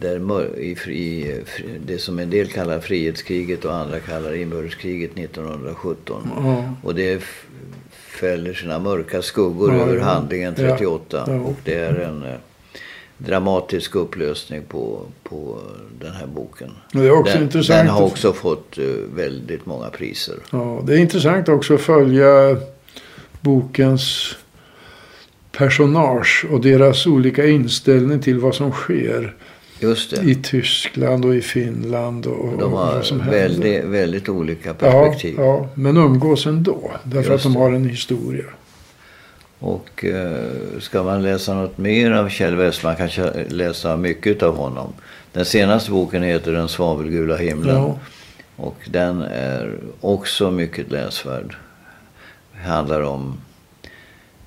där, 0.00 0.58
i, 0.58 0.70
i 0.88 1.40
det 1.86 1.98
som 1.98 2.18
en 2.18 2.30
del 2.30 2.48
kallar 2.48 2.80
frihetskriget 2.80 3.64
och 3.64 3.74
andra 3.74 4.00
kallar 4.00 4.34
inbördeskriget 4.34 5.18
1917. 5.18 6.30
Ja. 6.36 6.74
Och 6.82 6.94
det 6.94 7.22
fäller 7.90 8.54
sina 8.54 8.78
mörka 8.78 9.22
skuggor 9.22 9.74
Ja, 9.74 9.80
över 9.80 10.00
handlingen 10.00 10.54
Ja, 10.58 10.68
38. 10.70 11.24
ja. 11.26 11.34
Och 11.40 11.56
det 11.64 11.74
är 11.74 11.94
en 11.94 12.22
eh, 12.22 12.34
dramatisk 13.26 13.94
upplösning 13.94 14.62
på, 14.68 15.00
på 15.22 15.58
den 16.00 16.12
här 16.12 16.26
boken. 16.26 16.70
Det 16.92 16.98
är 17.06 17.10
också 17.10 17.34
den, 17.34 17.42
intressant. 17.42 17.78
den 17.78 17.88
har 17.88 18.02
också 18.02 18.32
fått 18.32 18.78
eh, 18.78 18.84
väldigt 19.14 19.66
många 19.66 19.88
priser. 19.88 20.34
Ja, 20.50 20.82
det 20.86 20.94
är 20.94 20.98
intressant 20.98 21.48
också 21.48 21.74
att 21.74 21.80
följa 21.80 22.56
bokens 23.40 24.36
personage 25.52 26.46
och 26.50 26.60
deras 26.60 27.06
olika 27.06 27.46
inställning 27.46 28.20
till 28.20 28.38
vad 28.38 28.54
som 28.54 28.72
sker 28.72 29.34
i 30.22 30.34
Tyskland 30.34 31.24
och 31.24 31.34
i 31.34 31.40
Finland 31.40 32.26
och, 32.26 32.58
De 32.58 32.64
och 32.64 32.70
vad 32.70 33.04
som 33.04 33.20
har 33.20 33.30
väldigt, 33.30 33.84
väldigt 33.84 34.28
olika 34.28 34.68
Ja, 34.68 34.74
perspektiv. 34.74 35.34
ja, 35.38 35.68
men 35.74 35.96
umgås 35.96 36.46
ändå. 36.46 36.90
Därför 37.04 37.34
att 37.34 37.42
de 37.42 37.56
har 37.56 37.72
en 37.72 37.84
historia. 37.84 38.44
Och 39.60 40.04
eh, 40.04 40.80
ska 40.80 41.02
man 41.02 41.22
läsa 41.22 41.54
något 41.54 41.78
mer 41.78 42.10
av 42.10 42.28
Kjell 42.28 42.56
Westman 42.56 42.96
kan 42.96 43.10
man 43.18 43.32
läsa 43.48 43.96
mycket 43.96 44.42
av 44.42 44.56
honom. 44.56 44.92
Den 45.32 45.44
senaste 45.44 45.90
boken 45.90 46.22
heter 46.22 46.52
Den 46.52 46.68
svavelgula 46.68 47.36
himlen. 47.36 47.76
Ja. 47.76 47.98
Och 48.56 48.76
den 48.86 49.22
är 49.22 49.78
också 50.00 50.50
mycket 50.50 50.90
läsvärd. 50.90 51.56
Det 52.52 52.68
handlar 52.68 53.00
om 53.00 53.40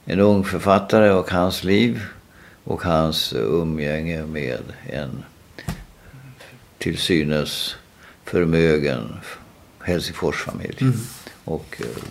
en 0.05 0.19
ung 0.19 0.43
författare 0.43 1.09
och 1.09 1.31
hans 1.31 1.63
liv. 1.63 2.01
Och 2.63 2.83
hans 2.83 3.33
umgänge 3.33 4.25
med 4.25 4.61
en 4.89 5.23
till 6.77 6.97
synes 6.97 7.75
förmögen 8.23 9.19
Helsingforsfamilj. 9.79 10.77
Mm. 10.81 10.97
Och 11.45 11.81
eh, 11.81 12.03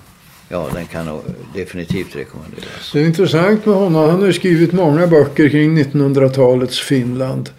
ja, 0.53 0.69
den 0.75 0.87
kan 0.87 1.19
definitivt 1.55 2.17
rekommenderas. 2.17 2.91
Det 2.93 3.01
är 3.01 3.05
intressant 3.05 3.67
med 3.67 3.75
honom. 3.75 4.11
Han 4.11 4.21
har 4.21 4.27
ju 4.27 4.33
skrivit 4.33 4.73
många 4.73 5.07
böcker 5.07 5.49
kring 5.49 5.79
1900-talets 5.79 6.81
Finland. 6.81 7.51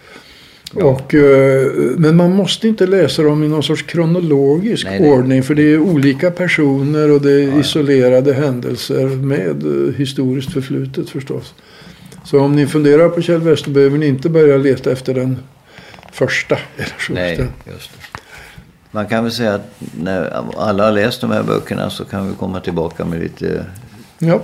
Ja. 0.75 0.83
Och, 0.85 1.13
eh, 1.15 1.67
men 1.97 2.15
man 2.15 2.31
måste 2.35 2.67
inte 2.67 2.87
läsa 2.87 3.23
dem 3.23 3.43
i 3.43 3.47
någon 3.47 3.63
sorts 3.63 3.81
kronologisk 3.81 4.85
Nej, 4.85 4.99
nej. 4.99 5.09
ordning. 5.11 5.43
För 5.43 5.55
det 5.55 5.63
är 5.73 5.79
olika 5.79 6.31
personer 6.31 7.11
och 7.11 7.21
det 7.21 7.31
är 7.31 7.47
Ja. 7.47 7.59
isolerade 7.59 8.33
händelser 8.33 9.05
med 9.07 9.63
eh, 9.87 9.93
historiskt 9.95 10.53
förflutet 10.53 11.09
förstås. 11.09 11.53
Så 12.25 12.39
om 12.39 12.55
ni 12.55 12.67
funderar 12.67 13.09
på 13.09 13.21
Kjell 13.21 13.41
Wester 13.41 13.71
behöver 13.71 13.97
ni 13.97 14.07
inte 14.07 14.29
börja 14.29 14.57
leta 14.57 14.91
efter 14.91 15.13
den 15.13 15.37
första. 16.11 16.57
Eller. 16.77 16.93
Nej, 17.09 17.47
just 17.73 17.91
det. 17.93 18.12
Man 18.95 19.07
kan 19.07 19.23
väl 19.23 19.33
säga 19.33 19.53
att 19.53 19.73
när 19.99 20.43
alla 20.57 20.85
har 20.85 20.91
läst 20.91 21.21
de 21.21 21.31
här 21.31 21.43
böckerna 21.43 21.89
så 21.89 22.05
kan 22.05 22.29
vi 22.29 22.35
komma 22.35 22.59
tillbaka 22.59 23.05
med 23.05 23.19
lite 23.19 23.65
Ja. 24.19 24.41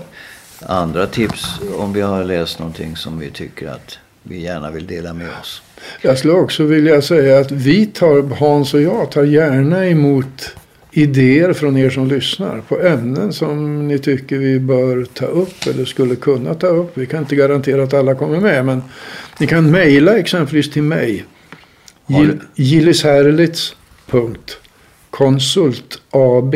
andra 0.66 1.08
tips 1.08 1.46
om 1.78 1.94
vi 1.94 2.02
har 2.02 2.24
läst 2.24 2.60
någonting 2.60 2.96
som 2.96 3.20
vi 3.20 3.30
tycker 3.30 3.68
att 3.68 3.98
vi 4.24 4.42
gärna 4.42 4.72
vill 4.72 4.88
dela 4.88 5.14
med 5.14 5.28
oss. 5.42 5.62
Jag 6.02 6.18
skulle 6.18 6.34
också 6.34 6.64
vilja 6.64 7.02
säga 7.02 7.40
att 7.40 7.52
vi 7.52 7.86
tar, 7.86 8.36
Hans 8.36 8.74
och 8.74 8.82
jag 8.82 9.12
tar 9.12 9.24
gärna 9.24 9.86
emot 9.88 10.56
idéer 10.92 11.54
från 11.54 11.78
er 11.78 11.90
som 11.90 12.08
lyssnar 12.08 12.62
på 12.62 12.80
ämnen 12.82 13.34
som 13.34 13.88
ni 13.88 14.00
tycker 14.00 14.38
vi 14.38 14.60
bör 14.60 15.06
ta 15.14 15.26
upp 15.26 15.68
eller 15.68 15.86
skulle 15.86 16.16
kunna 16.16 16.54
ta 16.54 16.68
upp. 16.68 16.92
Vi 16.98 17.06
kan 17.06 17.20
inte 17.20 17.36
garantera 17.36 17.84
att 17.84 17.94
alla 17.94 18.16
kommer 18.16 18.40
med 18.40 18.66
men 18.66 18.84
ni 19.40 19.48
kan 19.48 19.72
mejla 19.72 20.18
exempelvis 20.18 20.72
till 20.72 20.84
mig. 20.84 21.26
Har 22.06 22.40
du- 24.12 24.18
Gill- 24.18 24.36
Gillis 25.12 25.56
Herlitz 25.56 26.06
www.konsultab 26.12 26.56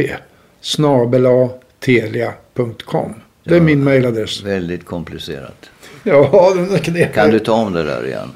snabela 0.62 1.50
telia.com. 1.80 3.14
Det 3.44 3.52
är 3.52 3.56
Ja. 3.58 3.64
min 3.64 3.84
mejladress. 3.84 4.44
Väldigt 4.44 4.86
komplicerat. 4.86 5.70
Ja, 6.04 6.54
den 6.86 6.96
är. 6.96 7.08
Kan 7.14 7.30
du 7.30 7.40
ta 7.40 7.54
om 7.54 7.74
det 7.74 7.84
där 7.84 8.06
igen? 8.08 8.32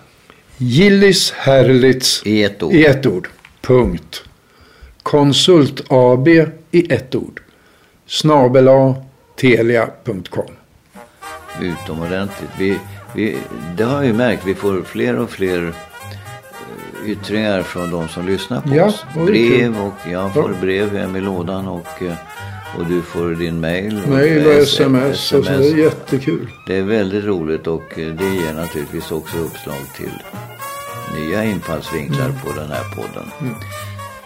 Gillis 0.57 1.31
Herlitz 1.31 2.21
I 2.25 2.43
ett 2.43 2.63
ord. 2.63 2.73
i 2.73 2.85
ett 2.85 3.05
ord. 3.05 3.27
Punkt. 3.61 4.23
Konsultab 5.03 6.27
i 6.71 6.93
ett 6.93 7.15
ord. 7.15 7.41
Snabela 8.05 8.95
telia.com. 9.35 10.45
Utomordentligt. 11.61 12.49
Vi, 12.59 12.77
vi, 13.15 13.37
det 13.77 13.83
har 13.83 14.01
vi 14.01 14.13
märkt. 14.13 14.41
Vi 14.45 14.55
får 14.55 14.81
fler 14.81 15.15
och 15.19 15.29
fler 15.29 15.73
yttringar 17.07 17.61
från 17.61 17.91
de 17.91 18.07
som 18.07 18.27
lyssnar 18.27 18.61
på 18.61 18.75
Ja, 18.75 18.85
oss. 18.85 19.05
Brev 19.25 19.77
och 19.81 20.11
jag 20.11 20.33
får 20.33 20.49
brev 20.61 20.97
hem 20.97 21.15
i 21.15 21.21
lådan 21.21 21.67
och, 21.67 22.01
eh, 22.03 22.13
och 22.77 22.85
du 22.85 23.01
får 23.01 23.29
din 23.35 23.59
mail. 23.59 24.01
Mejl 24.07 24.47
och 24.47 24.53
sms. 24.53 25.31
Och 25.33 25.45
så, 25.45 25.51
det 25.51 25.57
är 25.67 25.77
jättekul. 25.77 26.47
Det 26.67 26.77
är 26.77 26.83
väldigt 26.83 27.23
roligt 27.25 27.67
och 27.67 27.99
eh, 27.99 28.07
det 28.13 28.25
ger 28.25 28.53
naturligtvis 28.53 29.11
också 29.11 29.37
uppslag 29.37 29.77
till 29.95 30.11
nya 31.19 31.43
infallsvinklar 31.43 32.25
Mm. 32.25 32.37
på 32.45 32.51
den 32.59 32.71
här 32.71 32.83
podden. 32.95 33.31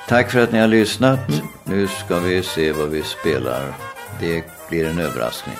Tack 0.07 0.31
för 0.31 0.39
att 0.39 0.51
ni 0.51 0.59
har 0.59 0.67
lyssnat. 0.67 1.19
Nu 1.63 1.87
ska 1.87 2.19
vi 2.19 2.43
se 2.43 2.71
vad 2.71 2.89
vi 2.89 3.03
spelar. 3.03 3.73
Det 4.19 4.43
blir 4.69 4.85
en 4.89 4.99
överraskning. 4.99 5.55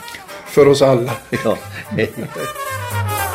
För 0.46 0.68
oss 0.68 0.82
alla. 0.82 1.12
Ja, 1.44 1.58
hej. 1.90 2.12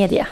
Media. 0.00 0.29